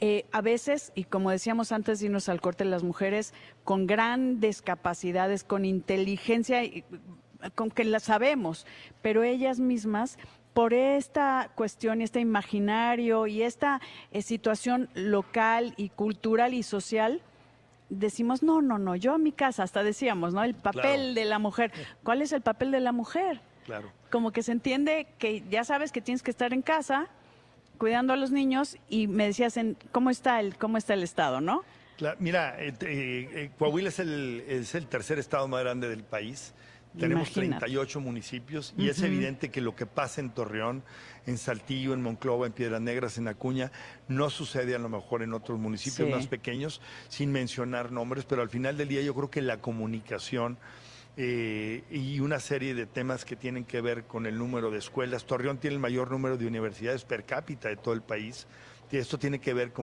Eh, 0.00 0.24
a 0.32 0.40
veces, 0.40 0.92
y 0.94 1.04
como 1.04 1.30
decíamos 1.30 1.72
antes 1.72 2.00
de 2.00 2.06
irnos 2.06 2.28
al 2.28 2.40
corte, 2.40 2.64
las 2.64 2.82
mujeres 2.82 3.34
con 3.64 3.86
grandes 3.86 4.62
capacidades, 4.62 5.44
con 5.44 5.64
inteligencia, 5.64 6.62
con 7.54 7.70
que 7.70 7.84
las 7.84 8.04
sabemos, 8.04 8.66
pero 9.02 9.22
ellas 9.22 9.60
mismas 9.60 10.18
por 10.54 10.74
esta 10.74 11.50
cuestión 11.54 12.00
este 12.00 12.20
imaginario 12.20 13.26
y 13.26 13.42
esta 13.42 13.80
eh, 14.10 14.22
situación 14.22 14.88
local 14.94 15.74
y 15.76 15.90
cultural 15.90 16.54
y 16.54 16.62
social, 16.62 17.22
decimos, 17.90 18.42
no, 18.42 18.62
no, 18.62 18.78
no, 18.78 18.96
yo 18.96 19.14
a 19.14 19.18
mi 19.18 19.32
casa, 19.32 19.62
hasta 19.62 19.82
decíamos, 19.82 20.32
¿no? 20.32 20.42
El 20.42 20.54
papel 20.54 21.14
de 21.14 21.24
la 21.26 21.38
mujer. 21.38 21.72
¿Cuál 22.02 22.22
es 22.22 22.32
el 22.32 22.40
papel 22.40 22.70
de 22.70 22.80
la 22.80 22.92
mujer? 22.92 23.40
Claro. 23.66 23.92
Como 24.10 24.32
que 24.32 24.42
se 24.42 24.52
entiende 24.52 25.08
que 25.18 25.42
ya 25.50 25.64
sabes 25.64 25.92
que 25.92 26.00
tienes 26.00 26.22
que 26.22 26.30
estar 26.30 26.52
en 26.52 26.62
casa 26.62 27.08
cuidando 27.78 28.12
a 28.12 28.16
los 28.16 28.30
niños 28.30 28.76
y 28.88 29.06
me 29.06 29.26
decías 29.26 29.56
en 29.56 29.76
cómo 29.92 30.10
está 30.10 30.40
el 30.40 30.56
cómo 30.56 30.76
está 30.76 30.94
el 30.94 31.02
estado, 31.02 31.40
¿no? 31.40 31.64
mira, 32.18 32.56
eh, 32.58 32.72
eh, 32.80 33.50
Coahuila 33.58 33.90
es 33.90 33.98
el, 33.98 34.42
es 34.48 34.74
el 34.74 34.86
tercer 34.86 35.18
estado 35.18 35.46
más 35.48 35.62
grande 35.62 35.88
del 35.88 36.02
país 36.02 36.54
Tenemos 36.98 37.28
Imagínate. 37.28 37.60
38 37.66 38.00
municipios 38.00 38.74
y 38.76 38.88
es 38.88 39.00
evidente 39.02 39.50
que 39.50 39.60
lo 39.60 39.76
que 39.76 39.86
pasa 39.86 40.20
en 40.20 40.30
Torreón, 40.30 40.82
en 41.26 41.38
Saltillo, 41.38 41.94
en 41.94 42.02
Monclova, 42.02 42.46
en 42.46 42.52
Piedras 42.52 42.80
Negras, 42.80 43.16
en 43.16 43.28
Acuña, 43.28 43.70
no 44.08 44.28
sucede 44.28 44.74
a 44.74 44.78
lo 44.78 44.88
mejor 44.88 45.22
en 45.22 45.32
otros 45.32 45.58
municipios 45.58 46.08
Sí. 46.08 46.14
más 46.14 46.26
pequeños, 46.26 46.80
sin 47.08 47.30
mencionar 47.30 47.92
nombres, 47.92 48.24
pero 48.24 48.42
al 48.42 48.48
final 48.50 48.76
del 48.76 48.88
día 48.88 49.02
yo 49.02 49.14
creo 49.14 49.30
que 49.30 49.40
la 49.40 49.58
comunicación 49.60 50.58
eh, 51.16 51.82
y 51.90 52.20
una 52.20 52.40
serie 52.40 52.74
de 52.74 52.86
temas 52.86 53.24
que 53.24 53.36
tienen 53.36 53.64
que 53.64 53.80
ver 53.80 54.04
con 54.04 54.26
el 54.26 54.38
número 54.38 54.70
de 54.70 54.78
escuelas. 54.78 55.26
Torreón 55.26 55.58
tiene 55.58 55.74
el 55.74 55.80
mayor 55.80 56.10
número 56.10 56.36
de 56.36 56.46
universidades 56.46 57.04
per 57.04 57.24
cápita 57.24 57.68
de 57.68 57.76
todo 57.76 57.94
el 57.94 58.02
país. 58.02 58.46
Y 58.90 58.96
esto 58.96 59.18
tiene 59.18 59.38
que 59.40 59.52
ver 59.52 59.72
con... 59.72 59.82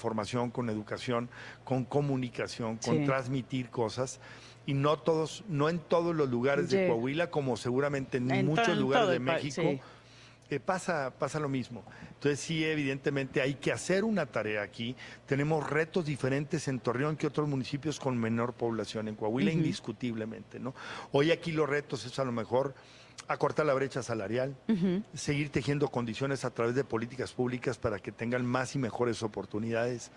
Formación, 0.00 0.50
con 0.50 0.68
educación, 0.68 1.28
con 1.64 1.84
comunicación, 1.84 2.78
con 2.78 2.98
Sí. 2.98 3.04
transmitir 3.04 3.70
cosas. 3.70 4.18
Y 4.66 4.74
no 4.74 4.98
todos, 4.98 5.44
no 5.48 5.68
en 5.68 5.78
todos 5.78 6.14
los 6.14 6.28
lugares 6.28 6.70
de. 6.70 6.88
Coahuila, 6.88 7.30
como 7.30 7.56
seguramente 7.56 8.18
en, 8.18 8.46
muchos 8.46 8.76
lugares 8.76 9.08
de 9.08 9.18
México, 9.18 9.62
sí. 9.62 9.80
eh, 10.50 10.60
pasa, 10.60 11.12
pasa 11.18 11.40
lo 11.40 11.48
mismo. 11.48 11.82
Entonces 12.14 12.40
sí, 12.40 12.64
evidentemente 12.64 13.40
hay 13.40 13.54
que 13.54 13.72
hacer 13.72 14.04
una 14.04 14.26
tarea 14.26 14.62
aquí. 14.62 14.94
Tenemos 15.26 15.68
retos 15.70 16.04
diferentes 16.04 16.68
en 16.68 16.78
Torreón 16.80 17.16
que 17.16 17.26
otros 17.26 17.48
municipios 17.48 17.98
con 17.98 18.18
menor 18.18 18.52
población. 18.52 19.08
En 19.08 19.14
Coahuila, 19.16 19.50
indiscutiblemente, 19.50 20.60
¿no? 20.60 20.74
Hoy 21.12 21.30
aquí 21.30 21.52
los 21.52 21.68
retos 21.68 22.04
es 22.04 22.18
a 22.18 22.24
lo 22.24 22.32
mejor 22.32 22.74
acortar 23.28 23.66
la 23.66 23.74
brecha 23.74 24.02
salarial, 24.02 24.56
seguir 25.14 25.50
tejiendo 25.50 25.88
condiciones 25.88 26.44
a 26.44 26.50
través 26.50 26.74
de 26.74 26.84
políticas 26.84 27.32
públicas 27.32 27.78
para 27.78 27.98
que 27.98 28.12
tengan 28.12 28.44
más 28.44 28.74
y 28.74 28.78
mejores 28.78 29.22
oportunidades, 29.22 30.10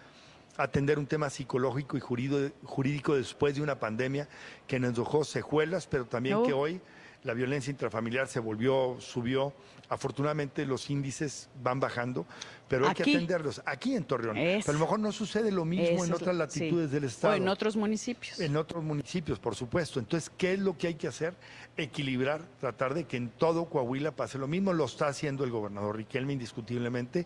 atender 0.57 1.00
un 1.00 1.07
tema 1.07 1.29
psicológico 1.29 1.98
y 1.98 2.00
jurídico, 2.00 2.55
jurídico 2.63 3.15
después 3.15 3.55
de 3.55 3.62
una 3.62 3.79
pandemia 3.79 4.27
que 4.67 4.79
nos 4.79 4.95
dejó 4.95 5.24
secuelas, 5.24 5.88
pero 5.88 6.05
también 6.05 6.38
Oh. 6.38 6.43
que 6.43 6.53
hoy 6.53 6.81
la 7.24 7.34
violencia 7.34 7.72
intrafamiliar 7.72 8.27
se 8.27 8.39
volvió, 8.39 8.98
subió. 9.00 9.53
Afortunadamente 9.89 10.65
los 10.65 10.89
índices 10.89 11.50
van 11.62 11.80
bajando, 11.80 12.25
pero 12.68 12.86
hay 12.86 12.92
Aquí. 12.92 13.03
que 13.03 13.12
atenderlos. 13.12 13.62
Aquí 13.65 13.96
en 13.96 14.06
Torreón. 14.06 14.38
Eso. 14.38 14.65
Pero 14.65 14.77
a 14.77 14.80
lo 14.80 14.86
mejor 14.86 15.00
no 15.00 15.12
sucede 15.12 15.51
lo 15.51 15.65
mismo 15.65 15.98
Eso 15.98 16.06
en 16.06 16.13
otras 16.13 16.36
latitudes 16.36 16.89
sí. 16.89 16.96
del 16.96 17.03
Estado. 17.06 17.34
O 17.34 17.38
en 17.38 17.48
otros 17.48 17.75
municipios. 17.75 18.39
En 18.39 18.58
otros 18.58 18.84
municipios, 18.84 19.39
por 19.39 19.56
supuesto. 19.56 20.00
Entonces, 20.00 20.32
¿qué 20.38 20.53
es 20.53 20.60
lo 20.60 20.77
que 20.77 20.88
hay 20.88 20.96
que 20.96 21.08
hacer? 21.08 21.36
Equilibrar, 21.77 22.42
tratar 22.60 22.94
de 22.94 23.06
que 23.06 23.18
en 23.18 23.30
todo 23.30 23.65
Coahuila 23.65 24.12
pase 24.12 24.38
lo 24.38 24.48
mismo. 24.48 24.74
Lo 24.74 24.86
está 24.86 25.08
haciendo 25.08 25.44
el 25.44 25.51
gobernador 25.51 25.98
Riquelme 25.98 26.34
indiscutiblemente, 26.34 27.25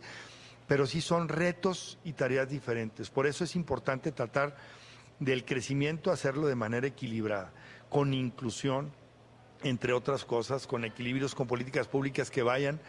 pero 0.68 0.86
sí 0.86 1.01
son 1.01 1.30
retos 1.30 1.98
y 2.04 2.13
tareas 2.13 2.50
diferentes. 2.50 3.10
Por 3.10 3.27
eso 3.27 3.44
es 3.44 3.56
importante 3.56 4.12
tratar 4.12 4.58
del 5.20 5.46
crecimiento, 5.46 6.12
hacerlo 6.12 6.48
de 6.48 6.56
manera 6.56 6.88
equilibrada, 6.88 7.51
con 7.89 8.13
inclusión, 8.13 8.92
entre 9.63 9.93
otras 9.93 10.23
cosas, 10.25 10.67
con 10.67 10.85
equilibrios, 10.85 11.33
con 11.35 11.47
políticas 11.47 11.87
públicas 11.87 12.29
que 12.29 12.43
vayan 12.43 12.79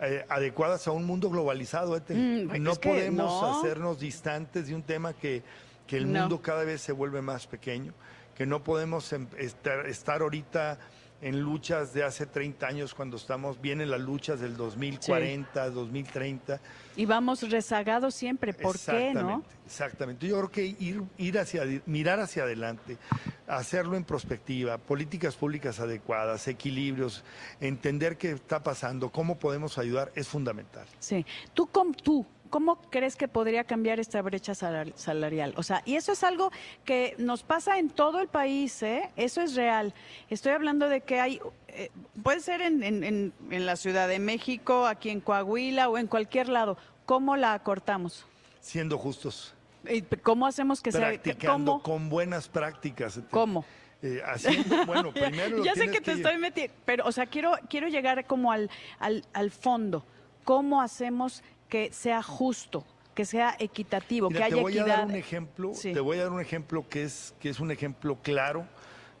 eh, 0.00 0.24
adecuadas 0.28 0.86
a 0.88 0.92
un 0.92 1.04
mundo 1.04 1.30
globalizado. 1.30 1.96
Mm, 2.08 2.62
no 2.62 2.72
es 2.72 2.78
que 2.78 2.88
podemos 2.88 3.42
no. 3.42 3.58
hacernos 3.60 4.00
distantes 4.00 4.66
de 4.66 4.74
un 4.74 4.82
tema 4.82 5.12
que, 5.12 5.42
que 5.86 5.96
el 5.96 6.10
No. 6.12 6.20
mundo 6.20 6.40
cada 6.42 6.64
vez 6.64 6.80
se 6.80 6.92
vuelve 6.92 7.22
más 7.22 7.46
pequeño, 7.46 7.92
que 8.34 8.46
no 8.46 8.62
podemos 8.64 9.12
em- 9.12 9.26
estar, 9.38 9.86
estar 9.86 10.22
ahorita 10.22 10.78
en 11.22 11.40
luchas 11.40 11.94
de 11.94 12.02
hace 12.02 12.26
30 12.26 12.66
años 12.66 12.94
cuando 12.94 13.16
estamos, 13.16 13.60
vienen 13.60 13.90
las 13.90 14.00
luchas 14.00 14.40
del 14.40 14.56
2040, 14.56 15.70
2030. 15.70 16.60
Y 16.96 17.06
vamos 17.06 17.48
rezagados 17.48 18.14
siempre. 18.14 18.52
¿Por 18.52 18.78
qué, 18.78 19.14
no? 19.14 19.44
Exactamente. 19.64 20.26
Yo 20.26 20.36
creo 20.38 20.50
que 20.50 20.66
ir, 20.84 21.02
ir 21.18 21.38
hacia, 21.38 21.62
mirar 21.86 22.18
hacia 22.18 22.42
adelante, 22.42 22.98
hacerlo 23.46 23.96
en 23.96 24.02
perspectiva, 24.04 24.78
políticas 24.78 25.36
públicas 25.36 25.78
adecuadas, 25.78 26.48
equilibrios, 26.48 27.22
entender 27.60 28.18
qué 28.18 28.32
está 28.32 28.60
pasando, 28.62 29.10
cómo 29.10 29.38
podemos 29.38 29.78
ayudar, 29.78 30.10
es 30.16 30.26
fundamental. 30.26 30.86
Sí. 30.98 31.24
¿Tú, 31.54 31.68
com- 31.68 31.94
tú, 31.94 32.26
cómo 32.52 32.76
crees 32.90 33.16
que 33.16 33.28
podría 33.28 33.64
cambiar 33.64 33.98
esta 33.98 34.20
brecha 34.20 34.54
salar- 34.54 34.92
salarial? 34.94 35.54
O 35.56 35.62
sea, 35.62 35.80
y 35.86 35.96
eso 35.96 36.12
es 36.12 36.22
algo 36.22 36.52
que 36.84 37.14
nos 37.18 37.42
pasa 37.42 37.78
en 37.78 37.88
todo 37.88 38.20
el 38.20 38.28
país, 38.28 38.82
¿eh? 38.82 39.10
Eso 39.16 39.40
es 39.40 39.54
real. 39.56 39.94
Estoy 40.28 40.52
hablando 40.52 40.90
de 40.90 41.00
que 41.00 41.18
hay, 41.18 41.40
eh, 41.68 41.90
puede 42.22 42.40
ser 42.40 42.60
en, 42.60 42.82
en- 42.82 43.04
en- 43.04 43.32
en 43.50 43.64
la 43.66 43.76
Ciudad 43.76 44.06
de 44.06 44.18
México, 44.18 44.86
aquí 44.86 45.08
en 45.08 45.20
Coahuila 45.22 45.88
o 45.88 45.96
en 45.96 46.06
cualquier 46.06 46.50
lado. 46.50 46.76
¿Cómo 47.06 47.36
la 47.38 47.54
acortamos? 47.54 48.26
Siendo 48.60 48.98
justos, 48.98 49.54
¿Y 49.88 50.02
¿Cómo 50.02 50.46
hacemos 50.46 50.80
que 50.82 50.92
sea? 50.92 51.00
practicando 51.00 51.72
¿Cómo? 51.72 51.82
con 51.82 52.08
buenas 52.10 52.48
prácticas. 52.48 53.18
¿Cómo? 53.30 53.64
Eh, 54.02 54.20
haciendo, 54.26 54.84
bueno, 54.84 55.10
primero 55.14 55.56
lo 55.56 55.64
ya 55.64 55.72
sé 55.72 55.80
tienes 55.80 55.96
que 55.98 56.04
te 56.04 56.12
que- 56.12 56.18
estoy 56.18 56.36
metiendo, 56.38 56.74
pero, 56.84 57.06
o 57.06 57.12
sea, 57.12 57.24
quiero, 57.26 57.52
quiero 57.70 57.88
llegar 57.88 58.26
como 58.26 58.52
al, 58.52 58.68
al, 58.98 59.24
al 59.32 59.50
fondo. 59.50 60.04
¿Cómo 60.44 60.82
hacemos 60.82 61.42
que 61.72 61.90
sea 61.90 62.22
justo, 62.22 62.84
que 63.14 63.24
sea 63.24 63.56
equitativo, 63.58 64.28
Mira, 64.28 64.40
que 64.40 64.44
haya 64.44 64.56
te 64.56 64.60
voy 64.62 64.72
equidad? 64.74 64.90
a 64.90 64.98
dar 64.98 65.06
un 65.06 65.14
ejemplo, 65.14 65.72
Sí. 65.74 65.94
te 65.94 66.00
voy 66.00 66.18
a 66.18 66.24
dar 66.24 66.32
un 66.32 66.40
ejemplo 66.42 66.86
que 66.86 67.02
es, 67.02 67.34
que 67.40 67.48
es 67.48 67.60
un 67.60 67.70
ejemplo 67.70 68.18
claro 68.22 68.66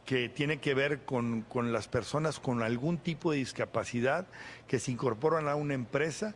que 0.04 0.28
tiene 0.28 0.58
que 0.58 0.74
ver 0.74 1.06
con, 1.06 1.42
con 1.48 1.72
las 1.72 1.88
personas 1.88 2.38
con 2.38 2.62
algún 2.62 2.98
tipo 2.98 3.32
de 3.32 3.38
discapacidad 3.38 4.26
que 4.68 4.78
se 4.78 4.90
incorporan 4.90 5.48
a 5.48 5.54
una 5.54 5.72
empresa 5.72 6.34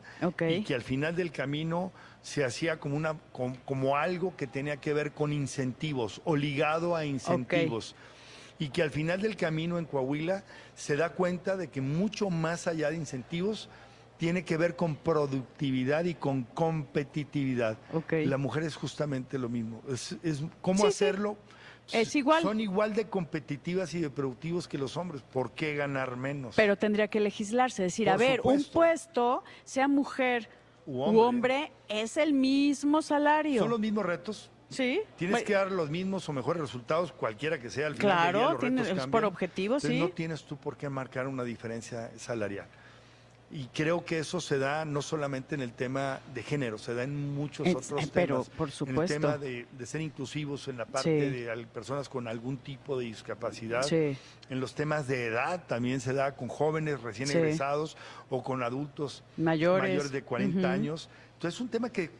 y 0.49 0.65
que 0.65 0.75
al 0.75 0.81
final 0.81 1.15
del 1.17 1.33
camino 1.33 1.93
se 2.23 2.47
hacía 2.47 2.81
como, 2.81 2.97
una, 2.97 3.19
com- 3.33 3.57
como 3.67 3.99
algo 3.99 4.35
que 4.39 4.47
tenía 4.47 4.79
que 4.79 4.95
ver 4.95 5.13
con 5.13 5.35
incentivos 5.35 6.23
o 6.25 6.35
ligado 6.35 6.97
a 6.97 7.05
incentivos. 7.05 7.95
Y 8.59 8.71
que 8.71 8.81
al 8.83 8.91
final 8.91 9.21
del 9.21 9.37
camino 9.37 9.79
en 9.79 9.85
Coahuila 9.85 10.45
se 10.75 10.97
da 10.97 11.11
cuenta 11.11 11.59
de 11.59 11.69
que 11.69 11.83
mucho 11.83 12.31
más 12.31 12.67
allá 12.67 12.89
de 12.89 12.97
incentivos 12.97 13.69
tiene 14.17 14.45
que 14.45 14.57
ver 14.57 14.77
con 14.77 14.97
productividad 14.97 16.05
y 16.05 16.15
con 16.15 16.45
competitividad. 16.45 17.77
Ok. 17.93 18.13
La 18.25 18.37
mujer 18.37 18.63
es 18.63 18.77
justamente 18.77 19.39
lo 19.39 19.49
mismo. 19.49 19.83
Es, 19.89 20.17
es 20.23 20.43
cómo 20.61 20.79
Sí, 20.79 20.83
sí. 20.83 20.89
hacerlo. 20.89 21.37
Es 21.93 22.17
igual. 22.17 22.43
Son 22.43 22.59
igual 22.61 22.95
de 22.95 23.09
competitivas 23.09 23.95
y 23.95 24.01
de 24.01 24.11
productivos 24.11 24.67
que 24.67 24.77
los 24.79 24.97
hombres. 24.97 25.23
¿Por 25.23 25.53
qué 25.53 25.77
ganar 25.77 26.17
menos? 26.17 26.57
Pero 26.57 26.77
tendría 26.77 27.07
que 27.09 27.21
legislarse, 27.21 27.83
decir, 27.85 28.07
Por 28.07 28.15
a 28.15 28.17
ver, 28.17 28.41
un 28.43 28.65
puesto, 28.73 29.45
sea 29.65 29.87
mujer 29.87 30.49
U 30.87 31.05
u 31.11 31.19
hombre. 31.21 31.71
es 31.89 32.17
el 32.17 32.33
mismo 32.33 33.03
salario. 33.03 33.61
Son 33.61 33.71
los 33.71 33.79
mismos 33.81 34.05
retos. 34.05 34.51
Sí. 34.69 35.01
Tienes 35.17 35.33
Bueno, 35.35 35.47
que 35.47 35.53
dar 35.53 35.71
los 35.71 35.91
mismos 35.91 36.29
o 36.29 36.33
mejores 36.33 36.61
resultados, 36.61 37.13
cualquiera 37.13 37.61
que 37.61 37.71
sea. 37.71 37.87
Al 37.87 37.95
final 37.95 38.17
Claro, 38.17 38.39
día, 38.41 38.49
los 38.51 38.61
tiene- 38.61 38.83
retos 38.83 38.99
es 38.99 39.07
por 39.07 39.25
objetivo, 39.25 39.75
Entonces, 39.77 39.91
sí. 39.93 40.01
No 40.01 40.09
tienes 40.09 40.43
tú 40.43 40.57
por 40.57 40.77
qué 40.77 40.89
marcar 40.89 41.29
una 41.29 41.45
diferencia 41.45 42.11
salarial. 42.17 42.67
Y 43.49 43.67
creo 43.67 44.05
que 44.05 44.19
eso 44.19 44.41
se 44.41 44.59
da 44.59 44.85
no 44.85 45.03
solamente 45.03 45.55
en 45.55 45.61
el 45.61 45.73
tema 45.73 46.19
de 46.35 46.43
género, 46.43 46.79
se 46.79 46.95
da 46.95 47.05
en 47.05 47.33
muchos 47.33 47.65
Es- 47.67 47.77
otros 47.77 48.03
eh, 48.05 48.11
pero, 48.13 48.43
temas. 48.43 48.51
por 48.51 48.69
En 48.69 48.75
supuesto. 48.75 49.15
el 49.15 49.21
tema 49.21 49.39
de, 49.39 49.67
de 49.71 49.87
ser 49.87 50.01
inclusivos 50.01 50.67
en 50.67 50.77
la 50.79 50.85
parte 50.85 51.31
Sí. 51.31 51.31
de 51.31 51.51
al- 51.51 51.69
personas 51.69 52.09
con 52.09 52.27
algún 52.27 52.57
tipo 52.57 52.99
de 52.99 53.05
discapacidad. 53.05 53.83
Sí. 53.85 54.17
En 54.51 54.59
los 54.59 54.75
temas 54.75 55.07
de 55.07 55.27
edad 55.27 55.65
también 55.69 56.01
se 56.01 56.13
da 56.13 56.35
con 56.35 56.49
jóvenes 56.49 57.01
recién 57.03 57.29
Sí. 57.29 57.39
egresados 57.39 57.97
o 58.31 58.43
con 58.43 58.65
adultos 58.65 59.23
Mayores. 59.37 60.11
de 60.11 60.23
40 60.23 60.59
Ujú. 60.59 60.67
años. 60.67 61.09
Entonces 61.35 61.55
es 61.55 61.61
un 61.61 61.69
tema 61.69 61.91
que, 61.91 62.11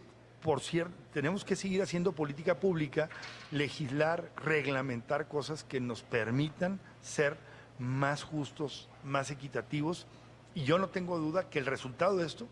por 0.43 0.61
cierto, 0.61 0.95
tenemos 1.13 1.45
que 1.45 1.57
seguir 1.57 1.83
haciendo 1.83 2.13
política 2.13 2.61
pública, 2.61 3.09
legislar, 3.51 4.31
reglamentar 4.45 5.27
cosas 5.27 5.65
que 5.65 5.81
nos 5.81 6.03
permitan 6.03 6.79
ser 7.03 7.37
más 7.81 8.23
justos, 8.23 8.89
más 9.03 9.33
equitativos. 9.33 10.07
Y 10.57 10.65
yo 10.65 10.79
no 10.79 10.89
tengo 10.89 11.19
duda 11.19 11.51
que 11.51 11.59
el 11.59 11.67
resultado 11.67 12.17
de 12.17 12.27
esto 12.27 12.49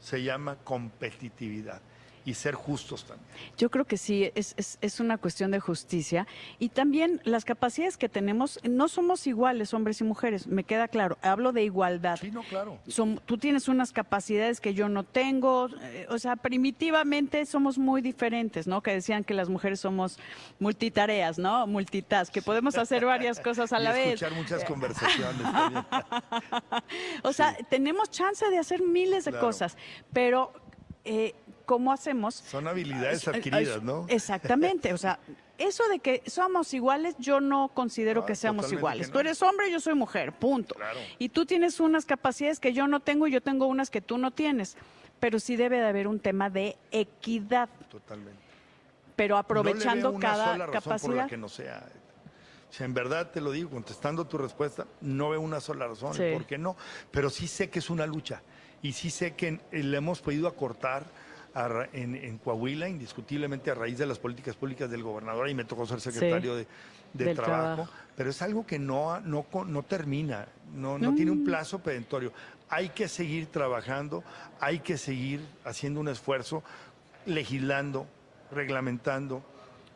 se 0.00 0.24
llama 0.24 0.56
competitividad. 0.64 1.80
Y 2.24 2.34
ser 2.34 2.54
justos 2.54 3.04
también. 3.04 3.28
Yo 3.58 3.70
creo 3.70 3.84
que 3.84 3.96
sí, 3.96 4.30
es, 4.34 4.54
es, 4.56 4.78
es, 4.80 5.00
una 5.00 5.18
cuestión 5.18 5.50
de 5.50 5.60
justicia 5.60 6.26
y 6.58 6.68
también 6.68 7.20
las 7.24 7.44
capacidades 7.44 7.96
que 7.96 8.08
tenemos, 8.08 8.60
no 8.62 8.88
somos 8.88 9.26
iguales 9.26 9.74
hombres 9.74 10.00
y 10.00 10.04
mujeres, 10.04 10.46
me 10.46 10.64
queda 10.64 10.88
claro, 10.88 11.18
hablo 11.22 11.52
de 11.52 11.64
igualdad. 11.64 12.18
Sí, 12.20 12.30
no, 12.30 12.42
claro. 12.42 12.78
Son, 12.86 13.20
tú 13.26 13.38
tienes 13.38 13.68
unas 13.68 13.92
capacidades 13.92 14.60
que 14.60 14.74
yo 14.74 14.88
no 14.88 15.02
tengo, 15.04 15.68
eh, 15.80 16.06
o 16.10 16.18
sea, 16.18 16.36
primitivamente 16.36 17.44
somos 17.46 17.78
muy 17.78 18.02
diferentes, 18.02 18.66
¿no? 18.66 18.82
Que 18.82 18.92
decían 18.92 19.24
que 19.24 19.34
las 19.34 19.48
mujeres 19.48 19.80
somos 19.80 20.18
multitareas, 20.60 21.38
¿no? 21.38 21.66
Multitask, 21.66 22.32
que 22.32 22.42
podemos 22.42 22.76
hacer 22.78 23.04
varias 23.04 23.40
cosas 23.40 23.72
a 23.72 23.78
la 23.80 23.92
vez. 23.92 24.14
Escuchar 24.14 24.32
muchas 24.32 24.64
conversaciones. 24.64 25.42
o 27.22 27.32
sea, 27.32 27.56
tenemos 27.68 28.10
chance 28.10 28.48
de 28.48 28.58
hacer 28.58 28.82
miles 28.82 29.24
de 29.24 29.32
Claro. 29.32 29.46
cosas, 29.46 29.76
pero 30.12 30.52
eh, 31.04 31.34
¿cómo 31.64 31.92
hacemos? 31.92 32.34
Son 32.34 32.66
habilidades 32.68 33.26
adquiridas, 33.28 33.82
¿no? 33.82 34.06
Exactamente, 34.08 34.92
o 34.92 34.98
sea, 34.98 35.18
eso 35.58 35.86
de 35.88 35.98
que 36.00 36.22
somos 36.26 36.72
iguales, 36.74 37.14
yo 37.18 37.40
no 37.40 37.68
considero 37.74 38.22
No, 38.22 38.26
que 38.26 38.34
seamos 38.34 38.72
iguales. 38.72 39.06
que 39.06 39.12
Tú 39.12 39.16
no. 39.18 39.20
eres 39.20 39.42
hombre, 39.42 39.70
yo 39.70 39.80
soy 39.80 39.94
mujer, 39.94 40.32
punto. 40.32 40.74
Claro. 40.74 40.98
Y 41.18 41.28
tú 41.28 41.46
tienes 41.46 41.78
unas 41.80 42.04
capacidades 42.04 42.58
que 42.60 42.72
yo 42.72 42.86
no 42.88 43.00
tengo 43.00 43.26
y 43.26 43.30
yo 43.32 43.40
tengo 43.40 43.66
unas 43.66 43.90
que 43.90 44.00
tú 44.00 44.18
no 44.18 44.30
tienes. 44.30 44.76
Pero 45.20 45.38
sí 45.38 45.54
debe 45.56 45.78
de 45.78 45.86
haber 45.86 46.08
un 46.08 46.18
tema 46.18 46.50
de 46.50 46.76
equidad, 46.90 47.68
Totalmente. 47.88 48.40
pero 49.14 49.36
No 49.36 49.38
aprovechando 49.38 49.94
le 49.94 50.02
veo 50.08 50.10
una 50.18 50.28
cada 50.28 50.44
sola 50.52 50.66
razón 50.66 50.98
por 51.00 51.14
la 51.14 51.26
que 51.28 51.36
no 51.36 51.48
sea. 51.48 51.84
O 52.68 52.72
sea, 52.74 52.86
en 52.86 52.94
verdad 52.94 53.30
te 53.30 53.40
lo 53.40 53.52
digo, 53.52 53.70
contestando 53.70 54.26
tu 54.26 54.38
respuesta, 54.38 54.86
no 55.02 55.30
veo 55.30 55.40
una 55.42 55.60
sola 55.60 55.86
razón 55.86 56.14
Sí. 56.14 56.22
por 56.32 56.46
qué 56.46 56.56
no. 56.58 56.74
Pero 57.12 57.28
sí 57.30 57.46
sé 57.46 57.68
que 57.70 57.78
es 57.78 57.88
una 57.90 58.06
lucha 58.06 58.42
y 58.80 58.94
sí 58.94 59.10
sé 59.10 59.34
que 59.36 59.60
le 59.70 59.96
hemos 59.96 60.20
podido 60.22 60.48
acortar 60.48 61.04
a 61.54 61.86
en, 61.92 62.14
en 62.14 62.38
Coahuila, 62.38 62.88
indiscutiblemente 62.88 63.70
a 63.70 63.74
raíz 63.74 63.98
de 63.98 64.06
las 64.06 64.18
políticas 64.18 64.56
públicas 64.56 64.90
del 64.90 65.02
gobernador, 65.02 65.48
y 65.48 65.54
me 65.54 65.64
tocó 65.64 65.86
ser 65.86 66.00
secretario 66.00 66.54
de, 66.56 66.66
de 67.12 67.34
trabajo, 67.34 67.74
trabajo. 67.84 67.88
pero 68.16 68.30
es 68.30 68.40
algo 68.42 68.66
que 68.66 68.78
no, 68.78 69.20
no, 69.20 69.46
no 69.66 69.82
termina, 69.82 70.46
no, 70.74 70.98
no 70.98 71.12
Mm. 71.12 71.14
tiene 71.16 71.30
un 71.30 71.44
plazo 71.44 71.78
perentorio. 71.80 72.32
Hay 72.70 72.88
que 72.88 73.06
seguir 73.08 73.46
trabajando, 73.48 74.24
hay 74.60 74.78
que 74.78 74.96
seguir 74.96 75.40
haciendo 75.64 76.00
un 76.00 76.08
esfuerzo, 76.08 76.62
legislando, 77.26 78.06
reglamentando, 78.50 79.42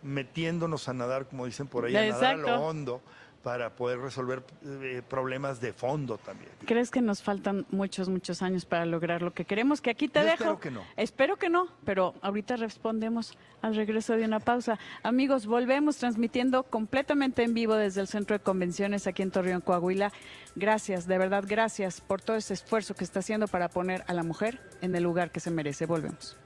metiéndonos 0.02 0.88
a 0.88 0.92
nadar, 0.94 1.26
como 1.26 1.46
dicen 1.46 1.66
por 1.66 1.86
ahí, 1.86 1.96
a 1.96 2.06
nadar 2.10 2.34
a 2.34 2.36
lo 2.36 2.60
hondo 2.60 3.00
para 3.46 3.70
poder 3.70 4.00
resolver 4.00 4.42
eh, 4.64 5.02
problemas 5.08 5.60
de 5.60 5.72
fondo 5.72 6.18
también. 6.18 6.50
¿Crees 6.66 6.90
que 6.90 7.00
nos 7.00 7.22
faltan 7.22 7.64
muchos, 7.70 8.08
muchos 8.08 8.42
años 8.42 8.64
para 8.64 8.84
lograr 8.86 9.22
lo 9.22 9.34
que 9.34 9.44
queremos? 9.44 9.80
Que 9.80 9.90
aquí 9.90 10.08
te 10.08 10.18
Yo 10.18 10.24
dejo. 10.24 10.34
espero 10.42 10.58
que 10.58 10.70
no. 10.72 10.82
Espero 10.96 11.36
que 11.36 11.48
no, 11.48 11.68
pero 11.84 12.16
ahorita 12.22 12.56
respondemos 12.56 13.38
al 13.62 13.76
regreso 13.76 14.16
de 14.16 14.24
una 14.24 14.40
pausa. 14.40 14.80
Amigos, 15.04 15.46
volvemos 15.46 15.96
transmitiendo 15.96 16.64
completamente 16.64 17.44
en 17.44 17.54
vivo 17.54 17.76
desde 17.76 18.00
el 18.00 18.08
Centro 18.08 18.36
de 18.36 18.42
Convenciones 18.42 19.06
aquí 19.06 19.22
en 19.22 19.30
Torreón, 19.30 19.60
Coahuila. 19.60 20.10
Gracias, 20.56 21.06
de 21.06 21.16
verdad, 21.16 21.44
gracias 21.46 22.00
por 22.00 22.20
todo 22.22 22.34
ese 22.34 22.52
esfuerzo 22.52 22.96
que 22.96 23.04
está 23.04 23.20
haciendo 23.20 23.46
para 23.46 23.68
poner 23.68 24.02
a 24.08 24.12
la 24.12 24.24
mujer 24.24 24.60
en 24.80 24.92
el 24.96 25.04
lugar 25.04 25.30
que 25.30 25.38
se 25.38 25.52
merece. 25.52 25.86
Volvemos. 25.86 26.36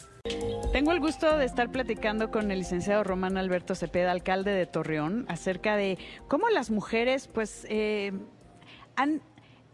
Tengo 0.81 0.93
el 0.93 1.01
gusto 1.01 1.37
de 1.37 1.45
estar 1.45 1.71
platicando 1.71 2.31
con 2.31 2.51
el 2.51 2.61
licenciado 2.61 3.05
Román 3.05 3.37
Alberto 3.37 3.75
Cepeda, 3.75 4.13
alcalde 4.13 4.51
de 4.53 4.65
Torreón, 4.65 5.27
acerca 5.29 5.77
de 5.77 5.99
cómo 6.27 6.49
las 6.49 6.71
mujeres 6.71 7.29
pues 7.29 7.67
eh, 7.69 8.13
han 8.97 9.21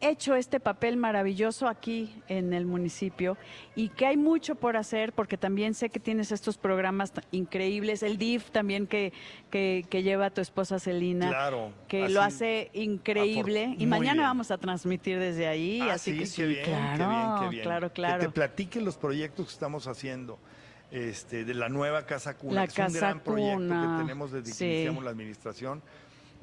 hecho 0.00 0.34
este 0.34 0.58
papel 0.58 0.96
maravilloso 0.96 1.68
aquí 1.68 2.12
en 2.26 2.52
el 2.52 2.66
municipio 2.66 3.38
y 3.76 3.90
que 3.90 4.04
hay 4.06 4.16
mucho 4.16 4.56
por 4.56 4.76
hacer 4.76 5.12
porque 5.12 5.38
también 5.38 5.74
sé 5.74 5.90
que 5.90 6.00
tienes 6.00 6.32
estos 6.32 6.58
programas 6.58 7.12
increíbles, 7.30 8.02
el 8.02 8.18
DIF 8.18 8.50
también 8.50 8.88
que, 8.88 9.12
que, 9.48 9.86
que 9.88 10.02
lleva 10.02 10.30
tu 10.30 10.40
esposa 10.40 10.80
Celina, 10.80 11.28
Claro, 11.28 11.70
que 11.86 12.08
lo 12.08 12.20
hace 12.20 12.68
increíble 12.74 13.76
y 13.78 13.86
mañana 13.86 14.14
bien. 14.14 14.24
vamos 14.24 14.50
a 14.50 14.58
transmitir 14.58 15.20
desde 15.20 15.46
ahí, 15.46 15.78
Ah, 15.82 15.92
así 15.92 16.26
sí, 16.26 16.36
que 16.36 16.42
qué 16.42 16.46
bien, 16.48 16.64
qué 16.64 16.70
claro, 16.72 17.08
bien, 17.08 17.30
qué 17.44 17.48
bien. 17.50 17.62
claro, 17.62 17.88
Que 17.90 17.94
claro. 17.94 18.20
te 18.24 18.28
platique 18.30 18.80
los 18.80 18.96
proyectos 18.96 19.46
que 19.46 19.52
estamos 19.52 19.86
haciendo. 19.86 20.40
Este, 20.90 21.44
de 21.44 21.54
la 21.54 21.68
nueva 21.68 22.06
Casa 22.06 22.36
Cuna, 22.36 22.54
La 22.54 22.64
es 22.64 22.78
un 22.78 22.92
gran 22.92 23.20
proyecto 23.20 23.54
Cuna, 23.56 23.96
que 23.98 24.02
tenemos 24.04 24.30
desde 24.32 24.52
sí. 24.52 24.58
que 24.58 24.74
iniciamos 24.74 25.04
la 25.04 25.10
administración. 25.10 25.82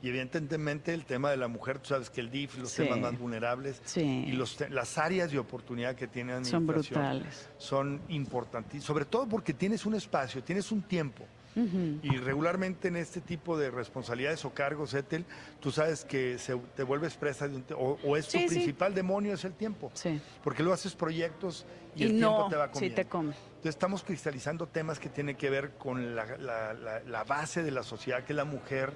Y 0.02 0.10
evidentemente 0.10 0.94
el 0.94 1.06
tema 1.06 1.32
de 1.32 1.38
la 1.38 1.48
mujer, 1.48 1.80
tú 1.80 1.88
sabes 1.90 2.10
que 2.10 2.20
el 2.20 2.30
DIF, 2.30 2.58
los 2.58 2.72
Sí. 2.72 2.84
temas 2.84 3.00
más 3.00 3.18
vulnerables 3.18 3.82
Sí. 3.86 4.02
y 4.28 4.34
los 4.34 4.60
las 4.70 4.98
áreas 4.98 5.32
de 5.32 5.40
oportunidad 5.40 5.96
que 5.96 6.08
tiene 6.08 6.34
la 6.34 6.44
Son 6.44 6.64
administración 6.64 7.04
brutales. 7.14 7.50
son 7.58 8.02
importantísimas, 8.10 8.84
sobre 8.86 9.06
todo 9.06 9.30
porque 9.30 9.54
tienes 9.54 9.86
un 9.86 9.96
espacio, 9.96 10.44
tienes 10.44 10.74
un 10.74 10.82
tiempo. 10.82 11.26
Y 11.56 12.18
regularmente 12.18 12.88
en 12.88 12.96
este 12.96 13.22
tipo 13.22 13.58
de 13.58 13.70
responsabilidades 13.70 14.44
o 14.46 14.54
cargos, 14.54 14.94
Etel, 14.94 15.26
tú 15.60 15.72
sabes 15.72 16.04
que 16.06 16.38
se, 16.40 16.56
te 16.76 16.84
vuelves 16.84 17.16
presa 17.16 17.48
de 17.48 17.56
un 17.58 17.66
o, 17.76 17.98
o 18.04 18.18
es 18.18 18.26
tu 18.26 18.32
Sí, 18.38 18.40
sí. 18.50 18.56
principal 18.56 18.94
demonio, 18.96 19.34
es 19.34 19.46
el 19.46 19.54
tiempo. 19.54 19.92
Sí. 19.94 20.20
Porque 20.44 20.64
luego 20.64 20.74
haces 20.74 20.96
proyectos 20.96 21.66
y, 21.96 22.04
Y 22.04 22.06
el 22.08 22.20
no, 22.20 22.30
tiempo 22.30 22.50
te 22.50 22.56
va 22.56 22.66
sí 22.68 22.74
comiendo. 22.74 22.96
te 22.96 23.06
come. 23.06 23.30
Entonces 23.30 23.70
estamos 23.70 24.04
cristalizando 24.04 24.68
temas 24.68 25.00
que 25.00 25.10
tienen 25.10 25.36
que 25.36 25.50
ver 25.50 25.72
con 25.78 26.16
la, 26.16 26.26
la- 26.38 26.74
la- 26.74 27.00
la 27.02 27.24
base 27.24 27.62
de 27.64 27.72
la 27.72 27.84
sociedad, 27.84 28.24
que 28.24 28.34
es 28.34 28.38
la 28.38 28.46
mujer, 28.46 28.92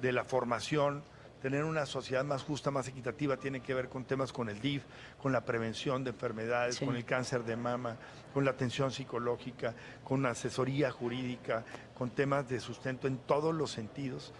de 0.00 0.12
la 0.12 0.24
formación, 0.24 1.02
tener 1.40 1.64
una 1.64 1.86
sociedad 1.86 2.24
más 2.24 2.42
justa, 2.42 2.70
más 2.70 2.88
equitativa, 2.88 3.36
tiene 3.36 3.60
que 3.60 3.72
ver 3.74 3.88
con 3.88 4.04
temas 4.04 4.32
con 4.32 4.48
el 4.48 4.60
DIF, 4.60 4.82
con 5.22 5.32
la 5.32 5.44
prevención 5.44 6.02
de 6.04 6.10
enfermedades, 6.10 6.76
Sí. 6.76 6.84
con 6.84 6.96
el 6.96 7.04
cáncer 7.04 7.44
de 7.44 7.56
mama, 7.56 7.96
con 8.34 8.44
la 8.44 8.50
atención 8.50 8.90
psicológica, 8.90 9.74
con 10.04 10.26
asesoría 10.26 10.90
jurídica, 10.90 11.64
con 11.96 12.10
temas 12.10 12.48
de 12.48 12.58
sustento 12.60 13.06
en 13.06 13.18
todos 13.18 13.54
los 13.54 13.70
sentidos, 13.70 14.32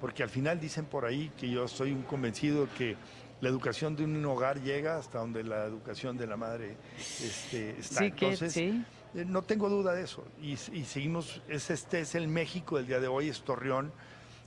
porque 0.00 0.22
al 0.22 0.30
final 0.30 0.60
dicen 0.60 0.84
por 0.86 1.04
ahí 1.06 1.32
que 1.38 1.50
yo 1.50 1.66
soy 1.66 1.92
un 1.92 2.02
convencido 2.02 2.68
que 2.76 2.96
la 3.40 3.48
educación 3.48 3.96
de 3.96 4.04
un 4.04 4.24
hogar 4.24 4.60
llega 4.62 4.96
hasta 4.96 5.18
donde 5.18 5.42
la 5.42 5.64
educación 5.64 6.16
de 6.16 6.26
la 6.26 6.36
madre 6.36 6.76
este, 6.96 7.70
está. 7.78 7.98
Sí, 8.00 8.12
que 8.12 8.24
Entonces, 8.26 8.52
sí. 8.52 8.84
eh, 9.14 9.24
No 9.26 9.42
tengo 9.42 9.68
duda 9.68 9.92
de 9.92 10.02
eso. 10.02 10.24
Y, 10.40 10.52
y 10.52 10.84
seguimos, 10.84 11.42
es, 11.48 11.68
este 11.70 12.00
es 12.00 12.14
el 12.14 12.28
México 12.28 12.76
del 12.76 12.86
día 12.86 13.00
de 13.00 13.08
hoy, 13.08 13.28
es 13.28 13.42
Torreón. 13.42 13.92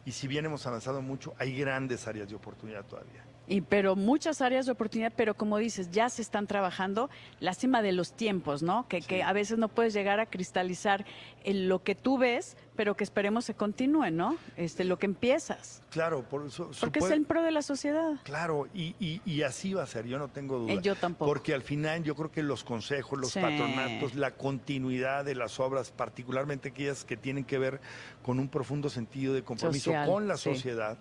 Y 0.07 0.13
si 0.13 0.25
bien 0.25 0.45
hemos 0.45 0.65
avanzado 0.65 1.01
mucho, 1.01 1.35
hay 1.37 1.53
grandes 1.53 2.07
áreas 2.07 2.29
de 2.29 2.35
oportunidad 2.35 2.85
todavía. 2.85 3.25
Y 3.49 3.61
pero 3.61 3.95
muchas 3.95 4.41
áreas 4.41 4.65
de 4.65 4.73
oportunidad, 4.73 5.13
pero 5.15 5.35
como 5.35 5.57
dices, 5.57 5.89
ya 5.91 6.09
se 6.09 6.21
están 6.21 6.47
trabajando. 6.47 7.09
Lástima 7.39 7.81
de 7.81 7.93
los 7.93 8.11
tiempos, 8.13 8.61
¿no? 8.61 8.87
Que, 8.89 9.01
que 9.01 9.23
a 9.23 9.31
veces 9.31 9.57
no 9.57 9.69
puedes 9.69 9.93
llegar 9.93 10.19
a 10.19 10.25
cristalizar 10.25 11.05
en 11.45 11.69
lo 11.69 11.81
que 11.81 11.95
tú 11.95 12.17
ves, 12.17 12.57
pero 12.75 12.97
que 12.97 13.05
esperemos 13.05 13.45
se 13.45 13.53
continúe, 13.53 14.11
¿no? 14.11 14.35
Este, 14.57 14.83
lo 14.83 14.99
que 14.99 15.05
empiezas. 15.05 15.81
Claro, 15.91 16.23
por 16.23 16.45
eso. 16.45 16.71
Porque 16.79 16.99
es 16.99 17.09
el 17.09 17.23
pro 17.25 17.41
de 17.41 17.51
la 17.51 17.61
sociedad. 17.61 18.15
Claro, 18.23 18.67
y, 18.73 18.95
y- 18.99 19.21
y 19.25 19.43
así 19.43 19.73
va 19.73 19.83
a 19.83 19.87
ser, 19.87 20.05
yo 20.07 20.17
no 20.19 20.27
tengo 20.27 20.59
duda. 20.59 20.73
Eh, 20.73 20.79
yo 20.81 20.95
tampoco. 20.95 21.31
Porque 21.31 21.53
al 21.53 21.61
final 21.61 22.03
yo 22.03 22.15
creo 22.15 22.31
que 22.31 22.43
los 22.43 22.65
consejos, 22.65 23.17
los 23.17 23.31
Sí. 23.31 23.39
patronatos, 23.39 24.13
la 24.15 24.31
continuidad 24.31 25.23
de 25.23 25.35
las 25.35 25.59
obras, 25.61 25.91
particularmente 25.91 26.69
aquellas 26.69 27.05
que 27.05 27.15
tienen 27.15 27.45
que 27.45 27.57
ver 27.57 27.79
con 28.23 28.39
un 28.39 28.49
profundo 28.49 28.89
sentido 28.89 29.33
de 29.33 29.43
compromiso 29.43 29.85
Social, 29.85 30.05
con 30.09 30.27
la 30.27 30.35
sí. 30.35 30.53
sociedad, 30.53 30.97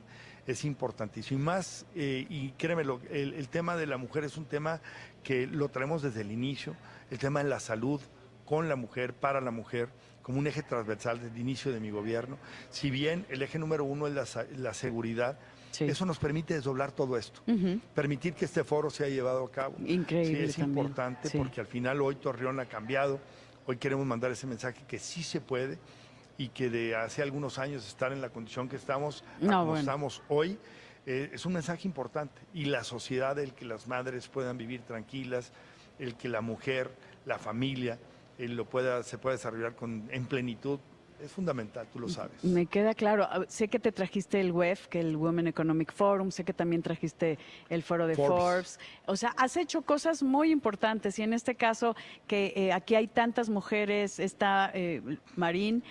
es 0.47 0.65
importantísimo. 0.65 1.41
Y 1.41 1.43
más, 1.43 1.87
eh, 1.95 2.27
y 2.29 2.51
créemelo, 2.53 3.01
el, 3.11 3.35
el 3.35 3.49
tema 3.49 3.77
de 3.77 3.87
la 3.87 3.97
mujer 3.97 4.25
es 4.25 4.37
un 4.37 4.45
tema 4.47 4.81
que 5.23 5.47
lo 5.47 5.69
traemos 5.69 6.03
desde 6.03 6.21
el 6.23 6.31
inicio, 6.31 6.77
el 7.11 7.19
tema 7.19 7.43
de 7.43 7.49
la 7.51 7.61
salud 7.61 8.01
con 8.45 8.69
la 8.69 8.77
mujer, 8.77 9.13
para 9.15 9.41
la 9.41 9.51
mujer, 9.51 9.89
como 10.23 10.39
un 10.39 10.47
eje 10.47 10.63
transversal 10.63 11.21
desde 11.21 11.35
el 11.35 11.41
inicio 11.41 11.73
de 11.73 11.81
mi 11.81 11.91
gobierno. 11.91 12.39
Si 12.71 12.91
bien 12.91 13.27
el 13.29 13.43
eje 13.43 13.59
número 13.59 13.85
uno 13.85 14.07
es 14.07 14.15
la, 14.15 14.47
la 14.57 14.75
seguridad, 14.75 15.39
Sí. 15.73 15.85
eso 15.85 16.07
nos 16.07 16.19
permite 16.19 16.55
desdoblar 16.55 16.91
todo 16.93 17.19
esto 17.19 17.43
Ujú. 17.47 17.79
permitir 17.95 18.33
que 18.33 18.47
este 18.47 18.65
foro 18.65 18.89
sea 18.89 19.09
llevado 19.11 19.45
a 19.45 19.51
cabo. 19.51 19.75
Increíble 19.85 20.45
Sí, 20.45 20.51
es 20.51 20.57
también, 20.57 20.87
importante 20.87 21.29
sí. 21.29 21.37
porque 21.37 21.61
al 21.61 21.67
final 21.67 22.01
hoy 22.01 22.15
Torreón 22.15 22.59
ha 22.61 22.65
cambiado. 22.67 23.21
Hoy 23.67 23.77
queremos 23.77 24.07
mandar 24.07 24.31
ese 24.31 24.47
mensaje 24.47 24.85
que 24.89 24.99
sí 24.99 25.23
se 25.23 25.41
puede 25.43 25.79
y 26.39 26.49
que 26.49 26.69
de 26.71 26.95
hace 26.97 27.23
algunos 27.23 27.59
años 27.59 27.87
estar 27.87 28.13
en 28.13 28.21
la 28.21 28.31
condición 28.31 28.69
que 28.69 28.77
estamos, 28.77 29.25
No, 29.41 29.49
como 29.53 29.65
bueno. 29.67 29.81
estamos 29.81 30.23
hoy, 30.29 30.59
eh, 31.07 31.31
es 31.33 31.47
un 31.47 31.55
mensaje 31.55 31.87
importante. 31.89 32.41
Y 32.53 32.67
la 32.67 32.85
sociedad, 32.85 33.39
el 33.39 33.55
que 33.55 33.65
las 33.65 33.87
madres 33.89 34.29
puedan 34.29 34.59
vivir 34.59 34.83
tranquilas, 34.83 35.53
el 35.99 36.15
que 36.17 36.29
la 36.29 36.41
mujer, 36.41 36.91
la 37.25 37.39
familia, 37.39 37.99
eh, 38.39 38.49
lo 38.49 38.67
pueda, 38.67 39.03
se 39.03 39.17
pueda 39.17 39.37
desarrollar 39.37 39.75
con, 39.77 40.09
en 40.11 40.27
plenitud, 40.27 40.79
es 41.23 41.33
fundamental, 41.33 41.87
tú 41.93 41.99
lo 41.99 42.09
sabes. 42.09 42.45
Me 42.45 42.67
queda 42.67 42.95
claro. 42.95 43.29
Sé 43.49 43.69
que 43.69 43.79
te 43.79 43.93
trajiste 43.93 44.41
el 44.41 44.53
WEF, 44.53 44.87
que 44.89 45.01
el 45.01 45.17
Women 45.17 45.47
Economic 45.47 45.93
Forum, 45.93 46.31
sé 46.31 46.45
que 46.45 46.53
también 46.53 46.83
trajiste 46.83 47.39
el 47.69 47.83
foro 47.83 48.07
de 48.07 48.15
Forbes. 48.15 48.79
O 49.07 49.17
sea, 49.17 49.31
has 49.37 49.57
hecho 49.57 49.83
cosas 49.83 50.23
muy 50.23 50.51
importantes 50.51 51.19
y 51.19 51.23
en 51.23 51.33
este 51.33 51.55
caso 51.55 51.97
que 52.27 52.53
eh, 52.57 52.73
aquí 52.73 52.95
hay 52.95 53.07
tantas 53.07 53.49
mujeres, 53.49 54.19
está 54.19 54.71
eh, 54.75 55.03
Marín, 55.37 55.83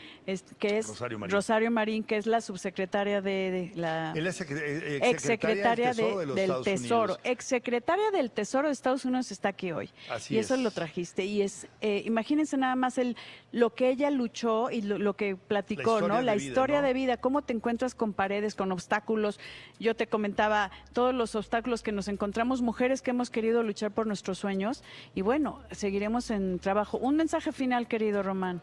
que 0.60 0.78
es 0.78 0.88
Rosario 1.30 1.72
Marín. 1.72 2.04
que 2.04 2.18
es 2.18 2.28
la 2.28 2.42
subsecretaria 2.42 3.22
de, 3.22 3.72
la 3.76 4.14
Él 4.16 4.28
es 4.28 4.42
eh, 4.42 5.00
exsecretaria 5.02 5.94
del 5.94 6.06
Tesoro, 6.06 6.36
del, 6.36 6.64
tesoro. 6.64 7.18
exsecretaria 7.24 8.12
del 8.12 8.32
Tesoro 8.32 8.68
de 8.68 8.74
Estados 8.74 9.06
Unidos 9.06 9.32
está 9.32 9.50
aquí 9.50 9.72
hoy. 9.72 9.90
y 10.30 10.38
eso 10.38 10.56
lo 10.58 10.72
trajiste 10.72 11.26
y 11.26 11.42
es 11.42 11.68
imagínense 11.82 12.58
nada 12.58 12.76
más 12.76 12.98
el 12.98 13.16
lo 13.56 13.74
que 13.74 13.90
ella 13.90 14.12
luchó 14.12 14.70
y 14.70 14.82
lo 14.82 15.14
que 15.14 15.38
platicó, 15.38 16.02
¿no? 16.02 16.22
La 16.22 16.36
historia 16.36 16.82
de 16.82 16.92
vida, 16.92 17.16
cómo 17.16 17.42
te 17.42 17.54
encuentras 17.54 17.96
con 17.96 18.12
paredes, 18.12 18.54
con 18.54 18.74
obstáculos. 18.74 19.40
Yo 19.80 19.96
te 19.96 20.08
comentaba 20.08 20.72
todos 20.92 21.16
los 21.16 21.36
obstáculos 21.36 21.82
que 21.82 21.94
nos 21.94 22.10
encontramos, 22.10 22.62
mujeres 22.62 23.02
que 23.02 23.12
hemos 23.12 23.30
querido 23.30 23.64
luchar 23.64 23.92
por 23.92 24.08
nuestros 24.08 24.40
sueños. 24.40 24.84
Y 25.14 25.22
bueno, 25.22 25.62
seguiremos 25.72 26.32
en 26.32 26.60
trabajo. 26.60 26.98
Un 26.98 27.16
mensaje 27.16 27.54
final, 27.54 27.88
querido 27.88 28.24
Román. 28.24 28.62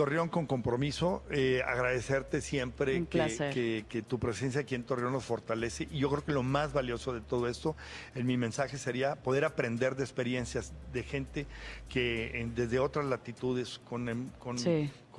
Torreón 0.00 0.30
con 0.30 0.46
compromiso, 0.46 1.22
eh, 1.30 1.60
agradecerte 1.62 2.40
siempre 2.40 3.04
que, 3.04 3.84
que, 3.86 4.00
tu 4.00 4.18
presencia 4.18 4.62
aquí 4.62 4.74
en 4.74 4.82
Torreón 4.82 5.12
nos 5.12 5.26
fortalece. 5.26 5.88
Y 5.90 5.98
yo 5.98 6.08
creo 6.08 6.24
que 6.24 6.32
lo 6.32 6.42
más 6.42 6.72
valioso 6.72 7.12
de 7.12 7.20
todo 7.20 7.48
esto, 7.48 7.76
en 8.14 8.24
mi 8.24 8.38
mensaje 8.38 8.78
sería 8.78 9.16
poder 9.16 9.44
aprender 9.44 9.96
de 9.96 10.04
experiencias 10.04 10.72
de 10.94 11.02
gente 11.02 11.46
que 11.90 12.48
desde 12.54 12.78
otras 12.78 13.04
latitudes, 13.04 13.78
con, 13.90 14.32
con, 14.38 14.56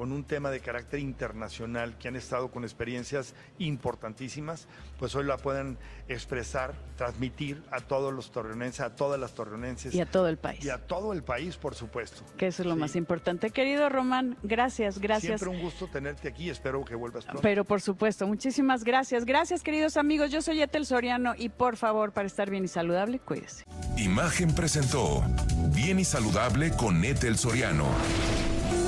con 0.02 0.12
un 0.12 0.24
tema 0.24 0.50
de 0.50 0.62
carácter 0.62 1.00
internacional, 1.00 1.96
que 2.00 2.08
han 2.08 2.16
estado 2.16 2.50
con 2.50 2.64
experiencias 2.64 3.36
importantísimas, 3.60 4.68
pues 4.98 5.14
hoy 5.14 5.26
la 5.26 5.38
pueden 5.38 5.78
expresar, 6.08 6.74
transmitir 6.98 7.62
a 7.70 7.82
todos 7.82 8.12
los 8.12 8.32
torreonenses, 8.32 8.82
a 8.82 8.96
todas 8.96 9.20
las 9.20 9.36
torreonenses. 9.36 9.94
Y 9.94 10.02
a 10.02 10.08
todo 10.08 10.28
el 10.28 10.40
país. 10.40 10.66
Y 10.66 10.72
a 10.72 10.80
todo 10.80 11.14
el 11.14 11.22
país, 11.22 11.56
por 11.56 11.76
supuesto. 11.76 12.24
Que 12.36 12.48
eso 12.48 12.64
es 12.64 12.68
lo 12.68 12.76
más 12.76 12.96
importante. 12.96 13.52
Querido 13.52 13.90
Román, 13.90 14.38
gracias, 14.42 14.98
gracias. 14.98 15.40
Siempre 15.40 15.56
un 15.56 15.64
gusto 15.64 15.86
tenerte 15.86 16.28
aquí, 16.28 16.50
espero 16.50 16.84
que 16.84 16.96
vuelvas 16.96 17.26
pronto. 17.26 17.44
Pero 17.44 17.64
por 17.64 17.80
supuesto, 17.80 18.26
muchísimas 18.26 18.84
gracias. 18.84 19.24
Gracias, 19.24 19.62
queridos 19.62 19.98
amigos. 19.98 20.32
Yo 20.32 20.42
soy 20.42 20.64
Etel 20.64 20.88
Soriano 20.88 21.36
y 21.38 21.50
por 21.50 21.78
favor, 21.78 22.12
para 22.12 22.26
estar 22.26 22.50
bien 22.50 22.66
y 22.66 22.70
saludable, 22.70 23.20
cuídese. 23.20 23.66
Imagen 23.98 24.56
presentó 24.56 25.24
Bien 25.76 26.00
y 26.00 26.06
Saludable 26.06 26.72
con 26.72 27.06
Etel 27.06 27.38
Soriano 27.38 27.86